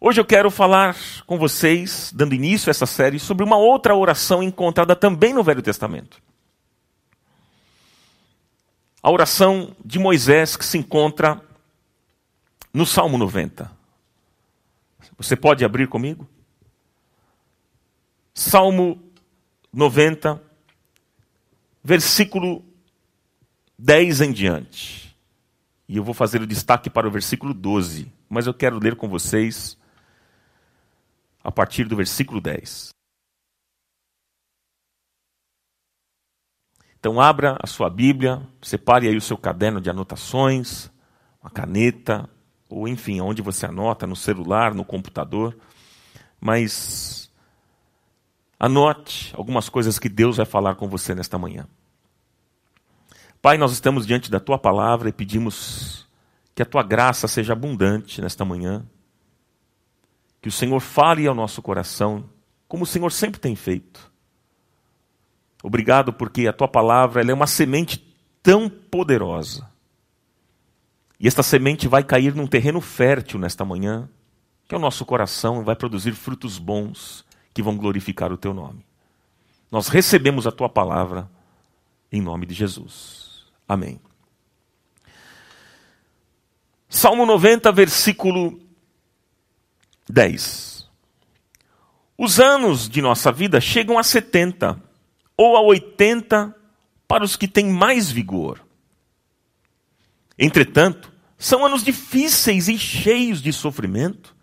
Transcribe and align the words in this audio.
Hoje 0.00 0.20
eu 0.20 0.24
quero 0.24 0.48
falar 0.48 0.96
com 1.26 1.36
vocês, 1.36 2.12
dando 2.14 2.32
início 2.32 2.70
a 2.70 2.72
essa 2.72 2.86
série, 2.86 3.18
sobre 3.18 3.44
uma 3.44 3.56
outra 3.56 3.96
oração 3.96 4.40
encontrada 4.40 4.94
também 4.94 5.34
no 5.34 5.42
Velho 5.42 5.60
Testamento. 5.60 6.22
A 9.02 9.10
oração 9.10 9.74
de 9.84 9.98
Moisés 9.98 10.56
que 10.56 10.64
se 10.64 10.78
encontra 10.78 11.42
no 12.72 12.86
Salmo 12.86 13.18
90. 13.18 13.68
Você 15.16 15.34
pode 15.34 15.64
abrir 15.64 15.88
comigo? 15.88 16.28
Salmo 18.32 19.02
90, 19.72 20.40
versículo 21.82 22.64
10 23.76 24.20
em 24.20 24.32
diante. 24.32 25.16
E 25.88 25.96
eu 25.96 26.04
vou 26.04 26.14
fazer 26.14 26.40
o 26.40 26.46
destaque 26.46 26.88
para 26.88 27.08
o 27.08 27.10
versículo 27.10 27.52
12, 27.52 28.12
mas 28.28 28.46
eu 28.46 28.54
quero 28.54 28.78
ler 28.78 28.94
com 28.94 29.08
vocês 29.08 29.76
a 31.48 31.50
partir 31.50 31.84
do 31.84 31.96
versículo 31.96 32.42
10. 32.42 32.90
Então, 37.00 37.18
abra 37.18 37.56
a 37.62 37.66
sua 37.66 37.88
Bíblia, 37.88 38.46
separe 38.60 39.08
aí 39.08 39.16
o 39.16 39.20
seu 39.20 39.38
caderno 39.38 39.80
de 39.80 39.88
anotações, 39.88 40.90
uma 41.42 41.50
caneta, 41.50 42.28
ou 42.68 42.86
enfim, 42.86 43.22
onde 43.22 43.40
você 43.40 43.64
anota, 43.64 44.06
no 44.06 44.14
celular, 44.14 44.74
no 44.74 44.84
computador. 44.84 45.56
Mas 46.38 47.32
anote 48.60 49.34
algumas 49.34 49.70
coisas 49.70 49.98
que 49.98 50.10
Deus 50.10 50.36
vai 50.36 50.44
falar 50.44 50.74
com 50.74 50.86
você 50.86 51.14
nesta 51.14 51.38
manhã. 51.38 51.66
Pai, 53.40 53.56
nós 53.56 53.72
estamos 53.72 54.06
diante 54.06 54.30
da 54.30 54.38
tua 54.38 54.58
palavra 54.58 55.08
e 55.08 55.12
pedimos 55.12 56.06
que 56.54 56.60
a 56.60 56.66
tua 56.66 56.82
graça 56.82 57.26
seja 57.26 57.54
abundante 57.54 58.20
nesta 58.20 58.44
manhã 58.44 58.84
que 60.40 60.48
o 60.48 60.52
Senhor 60.52 60.80
fale 60.80 61.26
ao 61.26 61.34
nosso 61.34 61.60
coração, 61.60 62.28
como 62.66 62.84
o 62.84 62.86
Senhor 62.86 63.10
sempre 63.10 63.40
tem 63.40 63.56
feito. 63.56 64.10
Obrigado 65.62 66.12
porque 66.12 66.46
a 66.46 66.52
tua 66.52 66.68
palavra 66.68 67.22
é 67.22 67.34
uma 67.34 67.46
semente 67.46 68.04
tão 68.42 68.68
poderosa. 68.68 69.68
E 71.18 71.26
esta 71.26 71.42
semente 71.42 71.88
vai 71.88 72.04
cair 72.04 72.34
num 72.34 72.46
terreno 72.46 72.80
fértil 72.80 73.40
nesta 73.40 73.64
manhã, 73.64 74.08
que 74.68 74.74
é 74.74 74.78
o 74.78 74.80
nosso 74.80 75.04
coração, 75.04 75.60
e 75.60 75.64
vai 75.64 75.74
produzir 75.74 76.12
frutos 76.12 76.58
bons 76.58 77.24
que 77.52 77.62
vão 77.62 77.76
glorificar 77.76 78.32
o 78.32 78.36
teu 78.36 78.54
nome. 78.54 78.86
Nós 79.70 79.88
recebemos 79.88 80.46
a 80.46 80.52
tua 80.52 80.68
palavra 80.68 81.28
em 82.12 82.22
nome 82.22 82.46
de 82.46 82.54
Jesus. 82.54 83.44
Amém. 83.66 84.00
Salmo 86.88 87.26
90, 87.26 87.70
versículo 87.72 88.58
10. 90.08 90.88
Os 92.16 92.40
anos 92.40 92.88
de 92.88 93.00
nossa 93.00 93.30
vida 93.30 93.60
chegam 93.60 93.98
a 93.98 94.02
70 94.02 94.80
ou 95.36 95.56
a 95.56 95.60
80 95.60 96.54
para 97.06 97.24
os 97.24 97.36
que 97.36 97.46
têm 97.46 97.66
mais 97.66 98.10
vigor. 98.10 98.60
Entretanto, 100.36 101.12
são 101.36 101.64
anos 101.64 101.84
difíceis 101.84 102.68
e 102.68 102.76
cheios 102.76 103.40
de 103.40 103.52
sofrimento, 103.52 104.34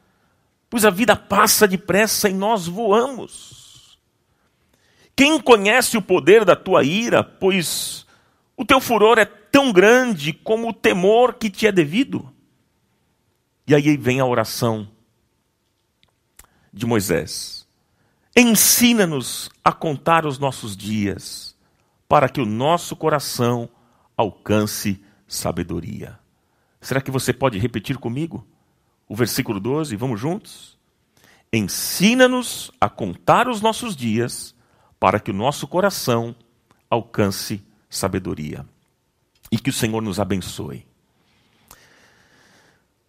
pois 0.69 0.85
a 0.85 0.89
vida 0.89 1.15
passa 1.15 1.67
depressa 1.67 2.29
e 2.29 2.33
nós 2.33 2.67
voamos. 2.67 3.99
Quem 5.15 5.39
conhece 5.39 5.97
o 5.97 6.01
poder 6.01 6.45
da 6.45 6.55
tua 6.55 6.83
ira, 6.83 7.23
pois 7.23 8.05
o 8.55 8.65
teu 8.65 8.79
furor 8.79 9.17
é 9.17 9.25
tão 9.25 9.71
grande 9.71 10.31
como 10.31 10.69
o 10.69 10.73
temor 10.73 11.33
que 11.33 11.49
te 11.49 11.67
é 11.67 11.71
devido? 11.71 12.31
E 13.67 13.75
aí 13.75 13.97
vem 13.97 14.19
a 14.19 14.25
oração 14.25 14.94
de 16.75 16.85
Moisés. 16.85 17.65
Ensina-nos 18.35 19.49
a 19.63 19.71
contar 19.71 20.25
os 20.25 20.37
nossos 20.37 20.75
dias, 20.75 21.55
para 22.07 22.27
que 22.27 22.41
o 22.41 22.45
nosso 22.45 22.95
coração 22.95 23.69
alcance 24.17 25.01
sabedoria. 25.25 26.19
Será 26.81 26.99
que 26.99 27.09
você 27.09 27.31
pode 27.31 27.57
repetir 27.57 27.97
comigo 27.97 28.45
o 29.07 29.15
versículo 29.15 29.59
12? 29.59 29.95
Vamos 29.95 30.19
juntos? 30.19 30.77
Ensina-nos 31.51 32.71
a 32.79 32.89
contar 32.89 33.47
os 33.47 33.61
nossos 33.61 33.95
dias, 33.95 34.53
para 34.99 35.19
que 35.19 35.31
o 35.31 35.33
nosso 35.33 35.67
coração 35.67 36.35
alcance 36.89 37.63
sabedoria. 37.89 38.65
E 39.49 39.57
que 39.57 39.69
o 39.69 39.73
Senhor 39.73 40.01
nos 40.01 40.19
abençoe. 40.19 40.85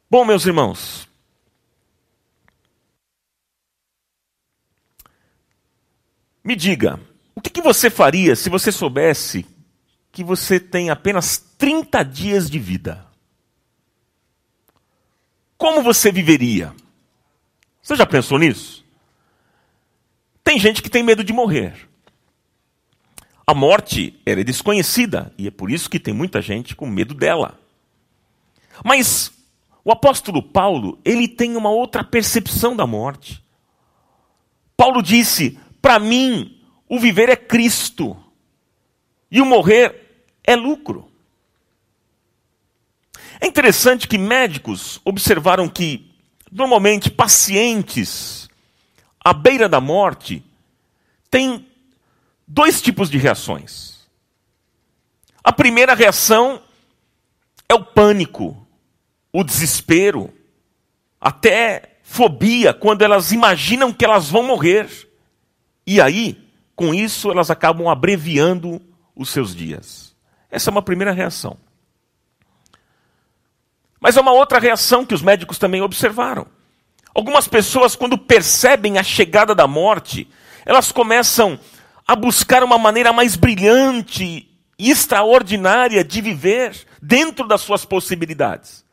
Bom, 0.09 0.25
meus 0.25 0.47
irmãos, 0.47 1.06
Me 6.47 6.55
diga, 6.55 7.01
o 7.35 7.41
que, 7.41 7.51
que 7.51 7.61
você 7.61 7.91
faria 7.91 8.37
se 8.37 8.49
você 8.49 8.71
soubesse 8.71 9.45
que 10.13 10.23
você 10.23 10.61
tem 10.61 10.91
apenas 10.91 11.39
30 11.59 12.05
dias 12.05 12.49
de 12.49 12.57
vida? 12.57 13.05
Como 15.59 15.83
você 15.83 16.13
viveria? 16.13 16.73
Você 17.83 17.97
já 17.97 18.07
pensou 18.07 18.39
nisso? 18.39 18.85
Tem 20.45 20.57
gente 20.57 20.85
que 20.85 20.89
tem 20.89 21.03
medo 21.03 21.25
de 21.25 21.33
morrer. 21.33 21.89
A 23.45 23.53
morte 23.53 24.17
é 24.25 24.37
desconhecida 24.45 25.35
e 25.37 25.49
é 25.49 25.51
por 25.51 25.69
isso 25.69 25.91
que 25.91 25.99
tem 25.99 26.15
muita 26.15 26.41
gente 26.41 26.77
com 26.77 26.87
medo 26.87 27.13
dela. 27.13 27.59
Mas 28.85 29.33
o 29.85 29.91
apóstolo 29.91 30.41
Paulo, 30.41 31.01
ele 31.05 31.27
tem 31.27 31.57
uma 31.57 31.71
outra 31.71 32.05
percepção 32.05 32.77
da 32.77 32.87
morte. 32.87 33.45
Paulo 34.77 35.03
disse: 35.03 35.59
para 35.87 36.01
mim, 36.01 36.61
o 36.89 36.99
viver 36.99 37.29
é 37.29 37.37
Cristo 37.37 38.21
e 39.31 39.41
o 39.41 39.47
morrer 39.47 40.25
é 40.43 40.57
lucro. 40.57 41.09
É 43.41 43.47
interessante 43.47 44.09
que 44.09 44.19
médicos 44.19 45.01
observaram 45.05 45.69
que, 45.69 46.11
normalmente, 46.51 47.09
pacientes 47.09 48.49
à 49.25 49.33
beira 49.33 49.69
da 49.69 49.81
morte 49.81 50.45
têm 51.31 51.65
dois 52.49 52.83
tipos 52.83 53.09
de 53.09 53.17
reações. 53.17 54.09
A 55.45 55.53
primeira 55.53 55.95
reação 55.95 56.61
é 57.69 57.75
o 57.77 57.85
pânico, 57.85 58.67
o 59.33 59.45
desespero, 59.45 60.35
até 61.21 61.99
fobia, 62.03 62.75
quando 62.75 63.03
elas 63.03 63.31
imaginam 63.31 63.93
que 63.93 64.05
elas 64.05 64.29
vão 64.29 64.43
morrer. 64.43 65.06
E 65.87 66.01
aí, 66.01 66.37
com 66.75 66.93
isso, 66.93 67.31
elas 67.31 67.51
acabam 67.51 67.89
abreviando 67.89 68.83
os 69.15 69.31
seus 69.31 69.55
dias. 69.55 70.15
Essa 70.51 70.71
é 70.71 70.73
uma 70.73 70.83
primeira 70.83 71.13
reação. 71.13 71.57
Mas 74.01 74.17
há 74.17 74.21
uma 74.21 74.33
outra 74.33 74.59
reação 74.59 75.05
que 75.05 75.15
os 75.15 75.23
médicos 75.23 75.59
também 75.59 75.81
observaram. 75.81 76.47
Algumas 77.15 77.49
pessoas, 77.49 77.97
quando 77.97 78.19
percebem 78.19 78.99
a 78.99 79.03
chegada 79.03 79.55
da 79.55 79.67
morte, 79.67 80.29
elas 80.65 80.93
começam 80.93 81.59
a 82.07 82.15
buscar 82.15 82.63
uma 82.63 82.77
maneira 82.77 83.13
mais 83.13 83.37
brilhante 83.37 84.49
e 84.79 84.91
extraordinária 84.91 86.05
de 86.05 86.21
viver 86.21 86.77
dentro 87.01 87.49
das 87.49 87.63
suas 87.63 87.85
possibilidades. 87.85 88.85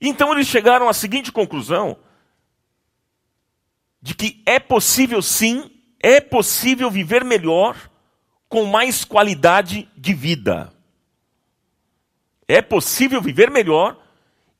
Então 0.00 0.32
eles 0.32 0.46
chegaram 0.46 0.88
à 0.88 0.92
seguinte 0.92 1.30
conclusão: 1.30 1.98
de 4.08 4.14
que 4.14 4.42
é 4.46 4.58
possível 4.58 5.20
sim, 5.20 5.70
é 6.02 6.18
possível 6.18 6.90
viver 6.90 7.22
melhor 7.22 7.76
com 8.48 8.64
mais 8.64 9.04
qualidade 9.04 9.86
de 9.94 10.14
vida. 10.14 10.72
É 12.48 12.62
possível 12.62 13.20
viver 13.20 13.50
melhor 13.50 14.02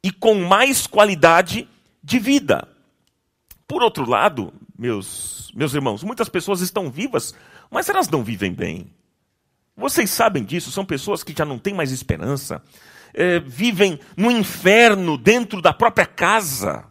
e 0.03 0.13
com 0.13 0.35
mais 0.35 0.87
qualidade 0.87 1.67
de 2.05 2.19
vida. 2.19 2.69
Por 3.67 3.83
outro 3.83 4.07
lado, 4.07 4.53
meus, 4.79 5.51
meus 5.55 5.73
irmãos, 5.73 6.03
muitas 6.03 6.29
pessoas 6.29 6.61
estão 6.61 6.91
vivas, 6.91 7.35
mas 7.71 7.89
elas 7.89 8.07
não 8.07 8.23
vivem 8.23 8.53
bem. 8.53 8.93
Vocês 9.75 10.11
sabem 10.11 10.45
disso, 10.45 10.71
são 10.71 10.85
pessoas 10.85 11.25
que 11.25 11.35
já 11.35 11.47
não 11.47 11.59
têm 11.59 11.73
mais 11.73 11.91
esperança, 11.91 12.63
é, 13.15 13.41
vivem 13.41 13.99
no 14.15 14.31
inferno 14.31 15.17
dentro 15.17 15.63
da 15.63 15.73
própria 15.73 16.05
casa. 16.05 16.85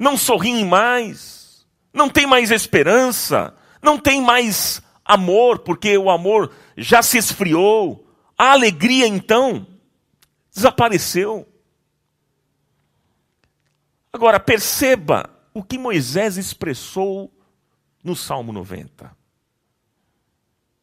Não 0.00 0.16
sorriem 0.16 0.64
mais, 0.64 1.66
não 1.92 2.08
tem 2.08 2.26
mais 2.26 2.50
esperança, 2.50 3.54
não 3.82 3.98
tem 3.98 4.18
mais 4.18 4.80
amor, 5.04 5.58
porque 5.58 5.98
o 5.98 6.08
amor 6.08 6.50
já 6.74 7.02
se 7.02 7.18
esfriou. 7.18 8.10
A 8.38 8.52
alegria, 8.52 9.06
então, 9.06 9.66
desapareceu. 10.50 11.46
Agora, 14.10 14.40
perceba 14.40 15.28
o 15.52 15.62
que 15.62 15.76
Moisés 15.76 16.38
expressou 16.38 17.30
no 18.02 18.16
Salmo 18.16 18.54
90. 18.54 19.14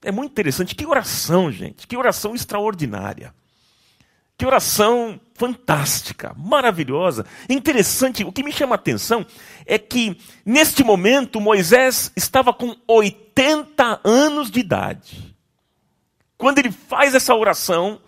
É 0.04 0.12
muito 0.12 0.30
interessante. 0.30 0.76
Que 0.76 0.86
oração, 0.86 1.52
gente. 1.52 1.88
Que 1.88 1.98
oração 1.98 2.36
extraordinária. 2.36 3.34
Que 4.38 4.46
oração 4.46 5.20
fantástica, 5.34 6.36
maravilhosa. 6.38 7.26
Interessante, 7.50 8.24
o 8.24 8.32
que 8.32 8.44
me 8.44 8.52
chama 8.52 8.76
a 8.76 8.78
atenção 8.78 9.26
é 9.66 9.80
que, 9.80 10.16
neste 10.46 10.84
momento, 10.84 11.42
Moisés 11.42 12.12
estava 12.16 12.54
com 12.54 12.76
80 12.88 14.02
anos 14.04 14.52
de 14.52 14.60
idade. 14.60 15.36
Quando 16.38 16.60
ele 16.60 16.72
faz 16.72 17.16
essa 17.16 17.34
oração, 17.34 18.00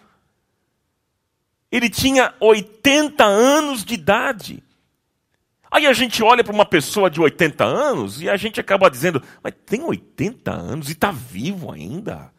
ele 1.72 1.90
tinha 1.90 2.34
80 2.40 3.24
anos 3.24 3.84
de 3.84 3.96
idade. 3.96 4.64
Aí 5.72 5.88
a 5.88 5.94
gente 5.94 6.22
olha 6.24 6.44
para 6.44 6.54
uma 6.54 6.66
pessoa 6.66 7.10
de 7.10 7.20
80 7.20 7.64
anos 7.64 8.22
e 8.22 8.30
a 8.30 8.38
gente 8.38 8.60
acaba 8.60 8.90
dizendo, 8.90 9.22
mas 9.44 9.54
tem 9.66 9.84
80 9.84 10.52
anos 10.52 10.90
e 10.90 10.94
está 10.94 11.12
vivo 11.12 11.72
ainda? 11.72 12.32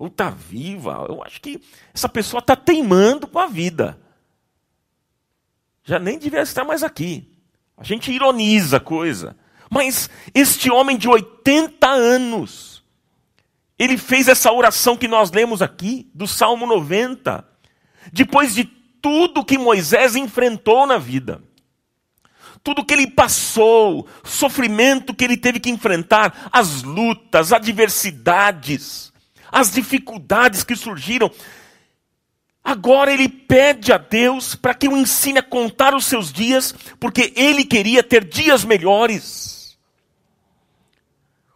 Ou 0.00 0.06
está 0.06 0.30
viva? 0.30 1.04
Eu 1.10 1.22
acho 1.22 1.38
que 1.42 1.60
essa 1.92 2.08
pessoa 2.08 2.40
está 2.40 2.56
teimando 2.56 3.26
com 3.26 3.38
a 3.38 3.46
vida. 3.46 4.00
Já 5.84 5.98
nem 5.98 6.18
devia 6.18 6.40
estar 6.40 6.64
mais 6.64 6.82
aqui. 6.82 7.30
A 7.76 7.84
gente 7.84 8.10
ironiza 8.10 8.78
a 8.78 8.80
coisa. 8.80 9.36
Mas 9.68 10.08
este 10.34 10.70
homem 10.70 10.96
de 10.96 11.06
80 11.06 11.86
anos, 11.86 12.82
ele 13.78 13.98
fez 13.98 14.26
essa 14.26 14.50
oração 14.50 14.96
que 14.96 15.06
nós 15.06 15.30
lemos 15.32 15.60
aqui, 15.60 16.10
do 16.14 16.26
Salmo 16.26 16.64
90, 16.66 17.46
depois 18.10 18.54
de 18.54 18.64
tudo 18.64 19.44
que 19.44 19.58
Moisés 19.58 20.16
enfrentou 20.16 20.86
na 20.86 20.96
vida 20.96 21.42
tudo 22.62 22.84
que 22.84 22.92
ele 22.92 23.06
passou, 23.06 24.06
sofrimento 24.22 25.14
que 25.14 25.24
ele 25.24 25.38
teve 25.38 25.58
que 25.58 25.70
enfrentar, 25.70 26.50
as 26.52 26.82
lutas, 26.82 27.46
as 27.46 27.52
adversidades, 27.54 29.09
as 29.50 29.72
dificuldades 29.72 30.64
que 30.64 30.76
surgiram. 30.76 31.30
Agora 32.62 33.12
ele 33.12 33.28
pede 33.28 33.92
a 33.92 33.98
Deus 33.98 34.54
para 34.54 34.74
que 34.74 34.88
o 34.88 34.96
ensine 34.96 35.38
a 35.38 35.42
contar 35.42 35.94
os 35.94 36.04
seus 36.04 36.32
dias, 36.32 36.74
porque 36.98 37.32
ele 37.34 37.64
queria 37.64 38.02
ter 38.02 38.24
dias 38.24 38.64
melhores. 38.64 39.78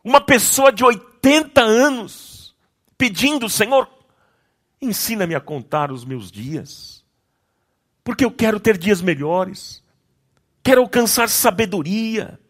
Uma 0.03 0.21
pessoa 0.21 0.73
de 0.73 0.85
80 0.85 1.61
anos 1.61 2.55
pedindo, 2.97 3.49
Senhor, 3.49 3.89
ensina-me 4.81 5.35
a 5.35 5.41
contar 5.41 5.93
os 5.93 6.05
meus 6.05 6.31
dias, 6.31 7.05
porque 8.03 8.25
eu 8.25 8.31
quero 8.31 8.59
ter 8.59 8.77
dias 8.77 9.01
melhores 9.01 9.85
quer 10.65 10.79
alcançar 10.79 11.29
sabedoria. 11.29 12.41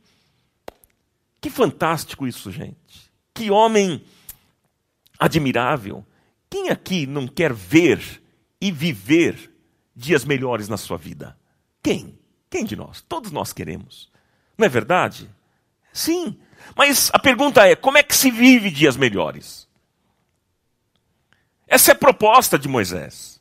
Que 1.40 1.50
fantástico 1.50 2.26
isso, 2.26 2.50
gente. 2.50 3.12
Que 3.34 3.50
homem 3.50 4.02
admirável. 5.24 6.04
Quem 6.50 6.70
aqui 6.70 7.06
não 7.06 7.26
quer 7.26 7.52
ver 7.52 8.22
e 8.60 8.70
viver 8.70 9.52
dias 9.94 10.24
melhores 10.24 10.68
na 10.68 10.76
sua 10.76 10.96
vida? 10.96 11.36
Quem? 11.82 12.18
Quem 12.50 12.64
de 12.64 12.76
nós? 12.76 13.00
Todos 13.00 13.32
nós 13.32 13.52
queremos. 13.52 14.10
Não 14.56 14.66
é 14.66 14.68
verdade? 14.68 15.28
Sim. 15.92 16.38
Mas 16.76 17.10
a 17.12 17.18
pergunta 17.18 17.66
é: 17.66 17.74
como 17.74 17.98
é 17.98 18.02
que 18.02 18.14
se 18.14 18.30
vive 18.30 18.70
dias 18.70 18.96
melhores? 18.96 19.68
Essa 21.66 21.92
é 21.92 21.94
a 21.94 21.98
proposta 21.98 22.58
de 22.58 22.68
Moisés. 22.68 23.40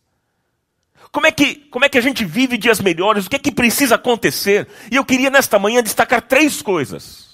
Como 1.11 1.27
é, 1.27 1.31
que, 1.31 1.55
como 1.69 1.85
é 1.85 1.89
que 1.89 1.97
a 1.97 2.01
gente 2.01 2.25
vive 2.25 2.57
dias 2.57 2.79
melhores? 2.79 3.27
O 3.27 3.29
que 3.29 3.35
é 3.35 3.39
que 3.39 3.51
precisa 3.51 3.95
acontecer? 3.95 4.67
E 4.89 4.95
eu 4.95 5.05
queria 5.05 5.29
nesta 5.29 5.59
manhã 5.59 5.83
destacar 5.83 6.23
três 6.23 6.59
coisas. 6.59 7.32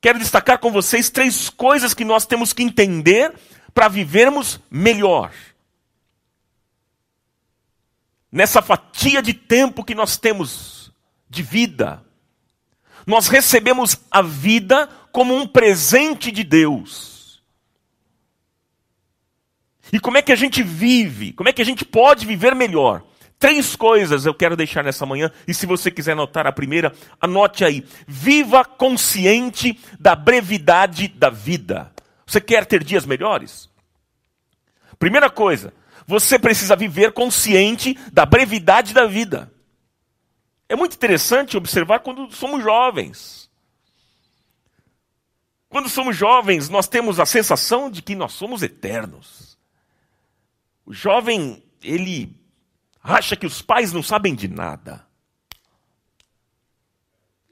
Quero 0.00 0.18
destacar 0.18 0.58
com 0.58 0.70
vocês 0.70 1.10
três 1.10 1.50
coisas 1.50 1.94
que 1.94 2.04
nós 2.04 2.26
temos 2.26 2.52
que 2.52 2.62
entender 2.62 3.34
para 3.74 3.88
vivermos 3.88 4.60
melhor. 4.70 5.32
Nessa 8.30 8.60
fatia 8.60 9.22
de 9.22 9.32
tempo 9.32 9.84
que 9.84 9.94
nós 9.94 10.16
temos 10.16 10.92
de 11.28 11.42
vida, 11.42 12.04
nós 13.06 13.28
recebemos 13.28 13.96
a 14.10 14.20
vida 14.20 14.88
como 15.12 15.34
um 15.34 15.46
presente 15.46 16.30
de 16.30 16.44
Deus. 16.44 17.42
E 19.92 20.00
como 20.00 20.18
é 20.18 20.22
que 20.22 20.32
a 20.32 20.36
gente 20.36 20.62
vive? 20.62 21.32
Como 21.32 21.48
é 21.48 21.52
que 21.52 21.62
a 21.62 21.64
gente 21.64 21.84
pode 21.84 22.26
viver 22.26 22.54
melhor? 22.54 23.04
Três 23.38 23.76
coisas 23.76 24.24
eu 24.24 24.34
quero 24.34 24.56
deixar 24.56 24.82
nessa 24.82 25.04
manhã, 25.04 25.30
e 25.46 25.52
se 25.52 25.66
você 25.66 25.90
quiser 25.90 26.12
anotar 26.12 26.46
a 26.46 26.52
primeira, 26.52 26.94
anote 27.20 27.64
aí. 27.64 27.84
Viva 28.06 28.64
consciente 28.64 29.78
da 30.00 30.14
brevidade 30.14 31.08
da 31.08 31.28
vida. 31.28 31.92
Você 32.26 32.40
quer 32.40 32.64
ter 32.64 32.82
dias 32.82 33.04
melhores? 33.04 33.68
Primeira 34.98 35.28
coisa, 35.28 35.72
você 36.06 36.38
precisa 36.38 36.74
viver 36.74 37.12
consciente 37.12 37.98
da 38.10 38.24
brevidade 38.24 38.94
da 38.94 39.06
vida. 39.06 39.52
É 40.68 40.74
muito 40.74 40.94
interessante 40.94 41.56
observar 41.56 42.00
quando 42.00 42.32
somos 42.32 42.62
jovens. 42.62 43.50
Quando 45.68 45.90
somos 45.90 46.16
jovens, 46.16 46.70
nós 46.70 46.88
temos 46.88 47.20
a 47.20 47.26
sensação 47.26 47.90
de 47.90 48.00
que 48.00 48.14
nós 48.14 48.32
somos 48.32 48.62
eternos. 48.62 49.58
O 50.86 50.94
jovem, 50.94 51.62
ele 51.82 52.34
acha 53.06 53.36
que 53.36 53.46
os 53.46 53.62
pais 53.62 53.92
não 53.92 54.02
sabem 54.02 54.34
de 54.34 54.48
nada. 54.48 55.06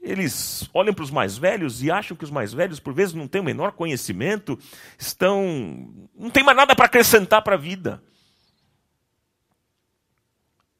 Eles 0.01 0.69
olham 0.73 0.93
para 0.93 1.03
os 1.03 1.09
mais 1.09 1.37
velhos 1.37 1.81
e 1.81 1.89
acham 1.89 2.15
que 2.15 2.23
os 2.23 2.29
mais 2.29 2.53
velhos, 2.53 2.79
por 2.79 2.93
vezes, 2.93 3.15
não 3.15 3.27
têm 3.27 3.41
o 3.41 3.43
menor 3.43 3.71
conhecimento, 3.71 4.59
estão. 4.99 5.91
não 6.15 6.29
tem 6.29 6.43
mais 6.43 6.55
nada 6.55 6.75
para 6.75 6.85
acrescentar 6.85 7.41
para 7.41 7.55
a 7.55 7.59
vida. 7.59 8.03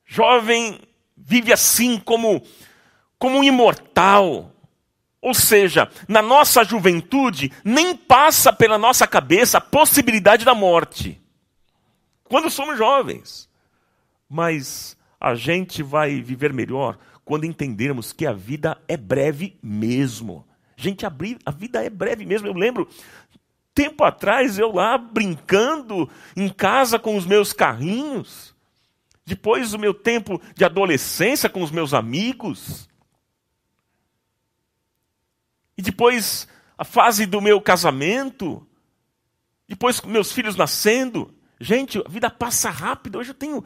Jovem 0.06 0.80
vive 1.18 1.52
assim 1.52 2.00
como, 2.00 2.44
como 3.18 3.40
um 3.40 3.44
imortal. 3.44 4.52
Ou 5.20 5.34
seja, 5.34 5.90
na 6.08 6.22
nossa 6.22 6.64
juventude, 6.64 7.52
nem 7.64 7.96
passa 7.96 8.54
pela 8.54 8.78
nossa 8.78 9.08
cabeça 9.08 9.58
a 9.58 9.62
possibilidade 9.62 10.46
da 10.46 10.54
morte 10.54 11.20
quando 12.26 12.50
somos 12.52 12.78
jovens. 12.78 13.50
Mas 14.30 14.98
a 15.20 15.36
gente 15.36 15.82
vai 15.84 16.22
viver 16.22 16.54
melhor 16.54 16.98
quando 17.24 17.46
entendermos 17.46 18.14
que 18.14 18.26
a 18.26 18.34
vida 18.34 18.78
é 18.88 18.96
breve 18.96 19.58
mesmo. 19.62 20.46
Gente, 20.78 21.06
a 21.06 21.52
vida 21.52 21.84
é 21.84 21.90
breve 21.90 22.26
mesmo. 22.26 22.48
Eu 22.48 22.54
lembro, 22.54 22.88
tempo 23.74 24.04
atrás, 24.04 24.58
eu 24.58 24.72
lá 24.72 24.98
brincando 24.98 26.10
em 26.36 26.48
casa 26.50 26.98
com 26.98 27.18
os 27.18 27.26
meus 27.26 27.52
carrinhos. 27.52 28.56
Depois 29.26 29.74
o 29.74 29.80
meu 29.80 29.94
tempo 29.94 30.42
de 30.56 30.64
adolescência 30.64 31.50
com 31.50 31.62
os 31.64 31.72
meus 31.72 31.94
amigos. 31.94 32.88
E 35.78 35.82
depois 35.82 36.48
a 36.78 36.86
fase 36.86 37.26
do 37.26 37.42
meu 37.42 37.60
casamento. 37.60 38.66
Depois 39.68 40.00
meus 40.02 40.32
filhos 40.32 40.56
nascendo. 40.56 41.34
Gente, 41.60 41.98
a 41.98 42.10
vida 42.10 42.30
passa 42.30 42.70
rápido. 42.70 43.18
Hoje 43.18 43.32
eu 43.32 43.36
tenho 43.36 43.64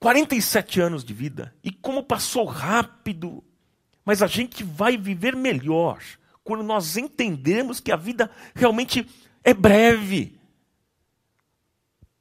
47 0.00 0.80
anos 0.80 1.04
de 1.04 1.14
vida. 1.14 1.54
E 1.62 1.70
como 1.70 2.02
passou 2.02 2.44
rápido. 2.44 3.42
Mas 4.04 4.22
a 4.22 4.26
gente 4.26 4.62
vai 4.62 4.96
viver 4.96 5.34
melhor 5.34 6.00
quando 6.44 6.62
nós 6.62 6.96
entendemos 6.96 7.80
que 7.80 7.90
a 7.90 7.96
vida 7.96 8.30
realmente 8.54 9.06
é 9.42 9.52
breve. 9.52 10.38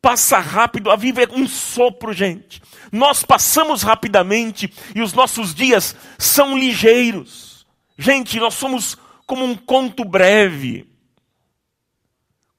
passa 0.02 0.38
rápido, 0.38 0.92
a 0.92 0.96
vida 0.96 1.24
é 1.24 1.28
um 1.32 1.48
sopro, 1.48 2.14
gente. 2.14 2.62
Nós 2.92 3.24
passamos 3.24 3.82
rapidamente 3.82 4.72
e 4.94 5.02
os 5.02 5.14
nossos 5.14 5.54
dias 5.54 5.96
são 6.18 6.58
ligeiros. 6.58 7.66
Gente, 7.98 8.40
nós 8.40 8.54
somos 8.54 8.98
como 9.26 9.44
um 9.44 9.56
conto 9.56 10.06
breve, 10.06 10.88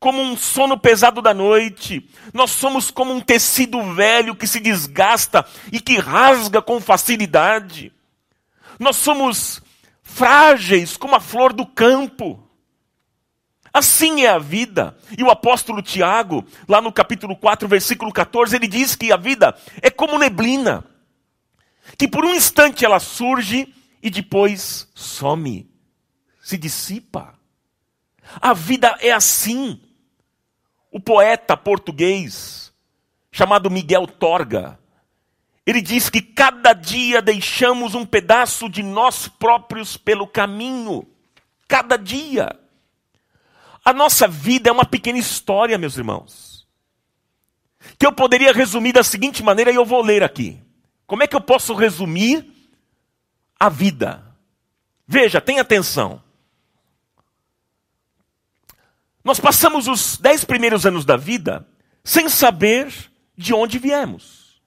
como 0.06 0.22
um 0.22 0.36
sono 0.36 0.78
pesado 0.78 1.20
da 1.20 1.34
noite. 1.34 2.08
Nós 2.32 2.52
somos 2.52 2.92
como 2.92 3.12
um 3.12 3.20
tecido 3.20 3.92
velho 3.92 4.36
que 4.36 4.46
se 4.46 4.60
desgasta 4.60 5.44
e 5.72 5.80
que 5.80 5.98
rasga 5.98 6.62
com 6.62 6.80
facilidade. 6.80 7.92
Nós 8.78 8.94
somos 8.94 9.60
frágeis 10.04 10.96
como 10.96 11.16
a 11.16 11.20
flor 11.20 11.52
do 11.52 11.66
campo. 11.66 12.40
Assim 13.74 14.22
é 14.22 14.28
a 14.28 14.38
vida. 14.38 14.96
E 15.18 15.24
o 15.24 15.28
apóstolo 15.28 15.82
Tiago, 15.82 16.46
lá 16.68 16.80
no 16.80 16.92
capítulo 16.92 17.34
4, 17.34 17.66
versículo 17.66 18.12
14, 18.12 18.54
ele 18.54 18.68
diz 18.68 18.94
que 18.94 19.10
a 19.10 19.16
vida 19.16 19.56
é 19.82 19.90
como 19.90 20.20
neblina, 20.20 20.84
que 21.98 22.06
por 22.06 22.24
um 22.24 22.32
instante 22.32 22.84
ela 22.84 23.00
surge 23.00 23.74
e 24.00 24.08
depois 24.08 24.88
some, 24.94 25.68
se 26.40 26.56
dissipa. 26.56 27.34
A 28.40 28.54
vida 28.54 28.96
é 29.00 29.10
assim. 29.10 29.80
O 30.96 31.00
poeta 31.00 31.58
português, 31.58 32.72
chamado 33.30 33.70
Miguel 33.70 34.06
Torga, 34.06 34.80
ele 35.66 35.82
diz 35.82 36.08
que 36.08 36.22
cada 36.22 36.72
dia 36.72 37.20
deixamos 37.20 37.94
um 37.94 38.06
pedaço 38.06 38.66
de 38.66 38.82
nós 38.82 39.28
próprios 39.28 39.98
pelo 39.98 40.26
caminho. 40.26 41.06
Cada 41.68 41.98
dia. 41.98 42.58
A 43.84 43.92
nossa 43.92 44.26
vida 44.26 44.70
é 44.70 44.72
uma 44.72 44.86
pequena 44.86 45.18
história, 45.18 45.76
meus 45.76 45.98
irmãos. 45.98 46.66
Que 47.98 48.06
eu 48.06 48.12
poderia 48.14 48.54
resumir 48.54 48.94
da 48.94 49.04
seguinte 49.04 49.42
maneira, 49.42 49.70
e 49.70 49.74
eu 49.74 49.84
vou 49.84 50.02
ler 50.02 50.22
aqui. 50.22 50.58
Como 51.06 51.22
é 51.22 51.26
que 51.26 51.36
eu 51.36 51.42
posso 51.42 51.74
resumir 51.74 52.50
a 53.60 53.68
vida? 53.68 54.34
Veja, 55.06 55.42
tenha 55.42 55.60
atenção. 55.60 56.22
Nós 59.26 59.40
passamos 59.40 59.88
os 59.88 60.16
dez 60.18 60.44
primeiros 60.44 60.86
anos 60.86 61.04
da 61.04 61.16
vida 61.16 61.66
sem 62.04 62.28
saber 62.28 62.94
de 63.36 63.52
onde 63.52 63.76
viemos. 63.76 64.62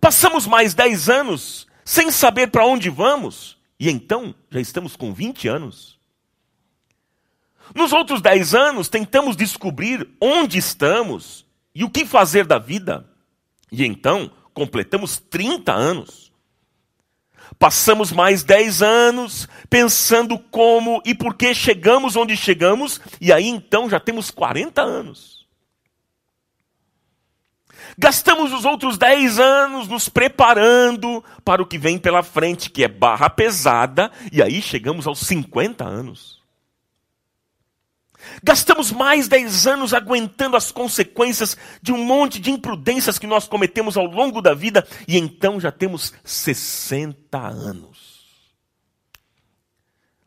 Passamos 0.00 0.46
mais 0.46 0.72
dez 0.72 1.08
anos 1.08 1.66
sem 1.84 2.12
saber 2.12 2.52
para 2.52 2.64
onde 2.64 2.88
vamos, 2.88 3.58
e 3.78 3.90
então 3.90 4.32
já 4.48 4.60
estamos 4.60 4.94
com 4.94 5.12
20 5.12 5.48
anos. 5.48 5.98
Nos 7.74 7.92
outros 7.92 8.22
dez 8.22 8.54
anos, 8.54 8.88
tentamos 8.88 9.36
descobrir 9.36 10.08
onde 10.20 10.56
estamos 10.56 11.44
e 11.74 11.82
o 11.82 11.90
que 11.90 12.06
fazer 12.06 12.46
da 12.46 12.60
vida. 12.60 13.04
E 13.72 13.84
então, 13.84 14.30
completamos 14.52 15.18
30 15.18 15.72
anos. 15.72 16.23
Passamos 17.58 18.12
mais 18.12 18.42
10 18.42 18.82
anos 18.82 19.48
pensando 19.70 20.38
como 20.38 21.02
e 21.04 21.14
por 21.14 21.34
que 21.34 21.54
chegamos 21.54 22.16
onde 22.16 22.36
chegamos, 22.36 23.00
e 23.20 23.32
aí 23.32 23.48
então 23.48 23.88
já 23.88 23.98
temos 23.98 24.30
40 24.30 24.82
anos. 24.82 25.44
Gastamos 27.96 28.52
os 28.52 28.64
outros 28.64 28.98
10 28.98 29.38
anos 29.38 29.88
nos 29.88 30.08
preparando 30.08 31.24
para 31.44 31.62
o 31.62 31.66
que 31.66 31.78
vem 31.78 31.98
pela 31.98 32.22
frente, 32.22 32.70
que 32.70 32.82
é 32.82 32.88
barra 32.88 33.30
pesada, 33.30 34.10
e 34.32 34.42
aí 34.42 34.60
chegamos 34.60 35.06
aos 35.06 35.20
50 35.20 35.84
anos. 35.84 36.43
Gastamos 38.42 38.90
mais 38.92 39.28
10 39.28 39.66
anos 39.66 39.94
aguentando 39.94 40.56
as 40.56 40.70
consequências 40.70 41.56
de 41.82 41.92
um 41.92 42.04
monte 42.04 42.38
de 42.38 42.50
imprudências 42.50 43.18
que 43.18 43.26
nós 43.26 43.46
cometemos 43.46 43.96
ao 43.96 44.06
longo 44.06 44.40
da 44.40 44.54
vida 44.54 44.86
e 45.06 45.16
então 45.18 45.60
já 45.60 45.72
temos 45.72 46.12
60 46.22 47.38
anos. 47.38 48.14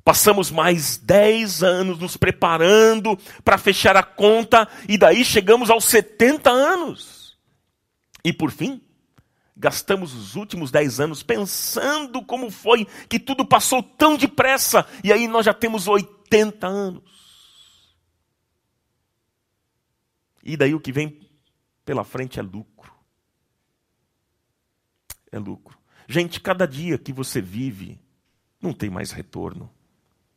Passamos 0.04 0.50
mais 0.50 0.98
10 0.98 1.64
anos 1.64 2.00
nos 2.00 2.16
preparando 2.16 3.20
para 3.44 3.58
fechar 3.58 3.98
a 3.98 4.04
conta 4.04 4.68
e 4.88 4.98
daí 4.98 5.26
chegamos 5.26 5.70
aos 5.70 5.84
70 5.84 6.50
anos. 6.50 7.38
E 8.24 8.32
por 8.32 8.52
fim, 8.52 8.82
gastamos 9.56 10.14
os 10.14 10.36
últimos 10.36 10.72
10 10.72 11.00
anos 11.02 11.24
pensando 11.24 12.24
como 12.24 12.50
foi 12.50 12.88
que 13.10 13.20
tudo 13.20 13.46
passou 13.46 13.84
tão 13.84 14.16
depressa 14.16 14.86
e 15.04 15.12
aí 15.12 15.28
nós 15.28 15.46
já 15.46 15.54
temos 15.54 15.88
80 15.88 16.66
anos. 16.66 17.17
E 20.48 20.56
daí 20.56 20.74
o 20.74 20.80
que 20.80 20.94
vem 20.94 21.20
pela 21.84 22.06
frente 22.06 22.40
é 22.40 22.42
lucro. 22.42 22.94
É 25.30 25.38
lucro. 25.38 25.78
Gente, 26.08 26.40
cada 26.40 26.66
dia 26.66 26.98
que 26.98 27.12
você 27.12 27.42
vive, 27.42 28.00
não 28.62 28.72
tem 28.72 28.90
mais 28.90 29.12
retorno. 29.12 29.70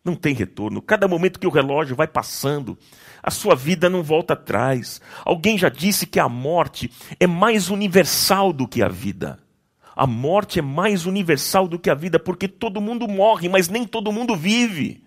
Não 0.05 0.17
tem 0.17 0.35
retorno. 0.35 0.83
Cada 0.83 1.07
momento 1.07 1.38
que 1.38 1.47
o 1.47 1.50
relógio 1.50 1.95
vai 1.95 2.09
passando, 2.09 2.76
a 3.23 3.31
sua 3.31 3.55
vida 3.55 3.88
não 3.88 4.02
volta 4.02 4.33
atrás. 4.33 5.00
Alguém 5.25 5.57
já 5.57 5.69
disse 5.69 6.07
que 6.07 6.19
a 6.19 6.29
morte 6.29 6.90
é 7.21 7.26
mais 7.29 7.71
universal 7.71 8.52
do 8.52 8.67
que 8.67 8.83
a 8.83 8.88
vida. 8.88 9.38
A 9.95 10.09
morte 10.09 10.59
é 10.59 10.62
mais 10.62 11.07
universal 11.07 11.69
do 11.69 11.79
que 11.79 11.88
a 11.88 11.95
vida, 11.95 12.19
porque 12.19 12.49
todo 12.49 12.81
mundo 12.81 13.07
morre, 13.07 13.49
mas 13.49 13.69
nem 13.69 13.87
todo 13.87 14.11
mundo 14.11 14.35
vive. 14.35 15.05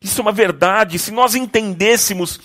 Isso 0.00 0.20
é 0.20 0.22
uma 0.22 0.32
verdade. 0.32 0.98
Se 0.98 1.12
nós 1.12 1.36
entendêssemos 1.36 2.40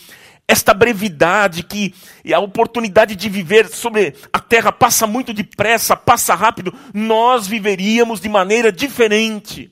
esta 0.47 0.73
brevidade 0.73 1.61
que 1.61 1.93
a 2.33 2.39
oportunidade 2.39 3.15
de 3.15 3.27
viver 3.27 3.67
sobre 3.67 4.15
a 4.31 4.39
terra 4.39 4.71
passa 4.71 5.05
muito 5.05 5.33
depressa, 5.33 5.95
passa 5.95 6.33
rápido, 6.33 6.73
nós 6.93 7.45
viveríamos 7.45 8.21
de 8.21 8.29
maneira 8.29 8.71
diferente. 8.71 9.71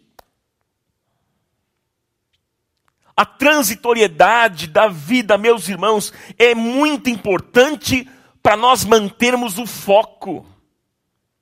A 3.16 3.26
transitoriedade 3.26 4.68
da 4.68 4.90
vida, 4.90 5.38
meus 5.38 5.70
irmãos, 5.70 6.12
é 6.38 6.54
muito 6.54 7.10
importante 7.10 8.10
para 8.44 8.58
nós 8.58 8.84
mantermos 8.84 9.58
o 9.58 9.66
foco. 9.66 10.46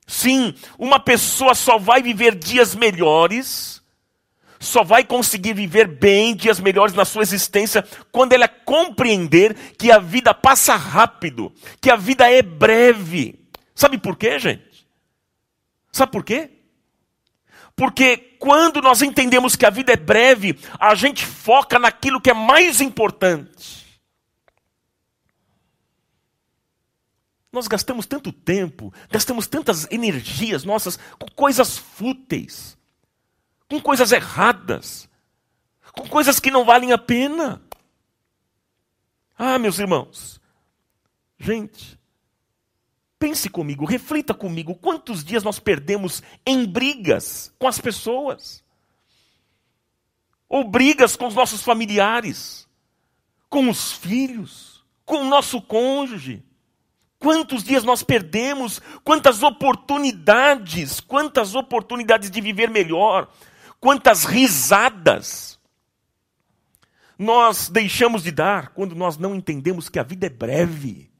Sim, 0.06 0.54
uma 0.78 1.00
pessoa 1.00 1.56
só 1.56 1.80
vai 1.80 2.04
viver 2.04 2.36
dias 2.36 2.76
melhores 2.76 3.83
só 4.64 4.84
vai 4.84 5.04
conseguir 5.04 5.54
viver 5.54 5.88
bem, 5.88 6.36
dias 6.36 6.60
melhores 6.60 6.96
na 6.96 7.06
sua 7.06 7.22
existência, 7.22 7.84
quando 8.12 8.34
ela 8.34 8.48
compreender 8.48 9.54
que 9.78 9.92
a 9.92 10.00
vida 10.00 10.34
passa 10.34 10.76
rápido, 10.76 11.54
que 11.82 11.90
a 11.90 11.96
vida 11.96 12.30
é 12.32 12.42
breve. 12.42 13.48
Sabe 13.76 13.98
por 13.98 14.16
quê, 14.16 14.40
gente? 14.40 14.88
Sabe 15.92 16.12
por 16.12 16.24
quê? 16.24 16.50
Porque 17.76 18.18
quando 18.40 18.82
nós 18.82 19.02
entendemos 19.02 19.56
que 19.56 19.66
a 19.66 19.70
vida 19.70 19.94
é 19.94 19.98
breve, 19.98 20.58
a 20.80 20.96
gente 20.96 21.26
foca 21.26 21.78
naquilo 21.78 22.22
que 22.22 22.30
é 22.30 22.34
mais 22.34 22.82
importante. 22.82 23.84
Nós 27.52 27.68
gastamos 27.68 28.08
tanto 28.08 28.32
tempo, 28.32 28.92
gastamos 29.12 29.46
tantas 29.46 29.88
energias 29.92 30.64
nossas 30.64 30.98
com 31.20 31.28
coisas 31.36 31.78
fúteis 31.78 32.78
com 33.74 33.82
coisas 33.82 34.12
erradas, 34.12 35.10
com 35.94 36.08
coisas 36.08 36.40
que 36.40 36.52
não 36.52 36.64
valem 36.64 36.92
a 36.92 36.98
pena. 36.98 37.60
Ah, 39.36 39.58
meus 39.58 39.80
irmãos, 39.80 40.40
gente, 41.40 42.00
pense 43.18 43.50
comigo, 43.50 43.84
reflita 43.84 44.32
comigo, 44.32 44.76
quantos 44.76 45.24
dias 45.24 45.44
nós 45.44 45.58
perdemos 45.58 46.22
em 46.46 46.68
brigas 46.68 47.52
com 47.58 47.68
as 47.68 47.80
pessoas? 47.80 48.64
Ou 50.48 50.64
brigas 50.64 51.16
com 51.16 51.26
os 51.26 51.34
nossos 51.34 51.64
familiares, 51.64 52.68
com 53.50 53.68
os 53.70 53.92
filhos, 53.92 54.86
com 55.04 55.22
o 55.22 55.30
nosso 55.30 55.60
cônjuge. 55.60 56.44
Quantos 57.18 57.64
dias 57.64 57.84
nós 57.84 58.04
perdemos, 58.04 58.80
quantas 59.04 59.42
oportunidades, 59.42 61.00
quantas 61.00 61.56
oportunidades 61.56 62.30
de 62.30 62.40
viver 62.40 62.70
melhor, 62.70 63.32
quantas 63.84 64.24
risadas 64.24 65.60
nós 67.20 67.68
deixamos 67.68 68.24
de 68.24 68.32
dar 68.32 68.70
quando 68.70 68.96
nós 68.96 69.18
não 69.18 69.36
entendemos 69.36 69.90
que 69.90 70.00
a 70.00 70.04
vida 70.04 70.26
é 70.26 70.30
breve. 70.30 71.12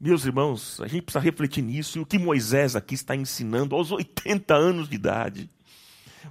Meus 0.00 0.24
irmãos, 0.24 0.80
a 0.80 0.88
gente 0.88 1.02
precisa 1.02 1.22
refletir 1.22 1.62
nisso 1.62 1.96
e 1.96 2.00
o 2.00 2.06
que 2.06 2.18
Moisés 2.18 2.74
aqui 2.74 2.96
está 2.96 3.14
ensinando 3.14 3.76
aos 3.76 3.92
80 3.92 4.52
anos 4.52 4.88
de 4.88 4.96
idade. 4.96 5.48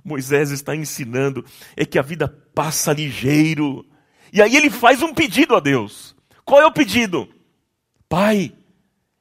Moisés 0.04 0.52
está 0.52 0.76
ensinando 0.76 1.46
é 1.78 1.86
que 1.86 1.98
a 1.98 2.02
vida 2.02 2.28
passa 2.28 2.92
ligeiro. 2.92 3.86
E 4.34 4.42
aí 4.42 4.58
ele 4.58 4.70
faz 4.70 5.02
um 5.02 5.14
pedido 5.14 5.56
a 5.56 5.62
Deus. 5.62 6.14
Qual 6.44 6.60
é 6.60 6.66
o 6.66 6.74
pedido? 6.74 7.34
Pai, 8.10 8.54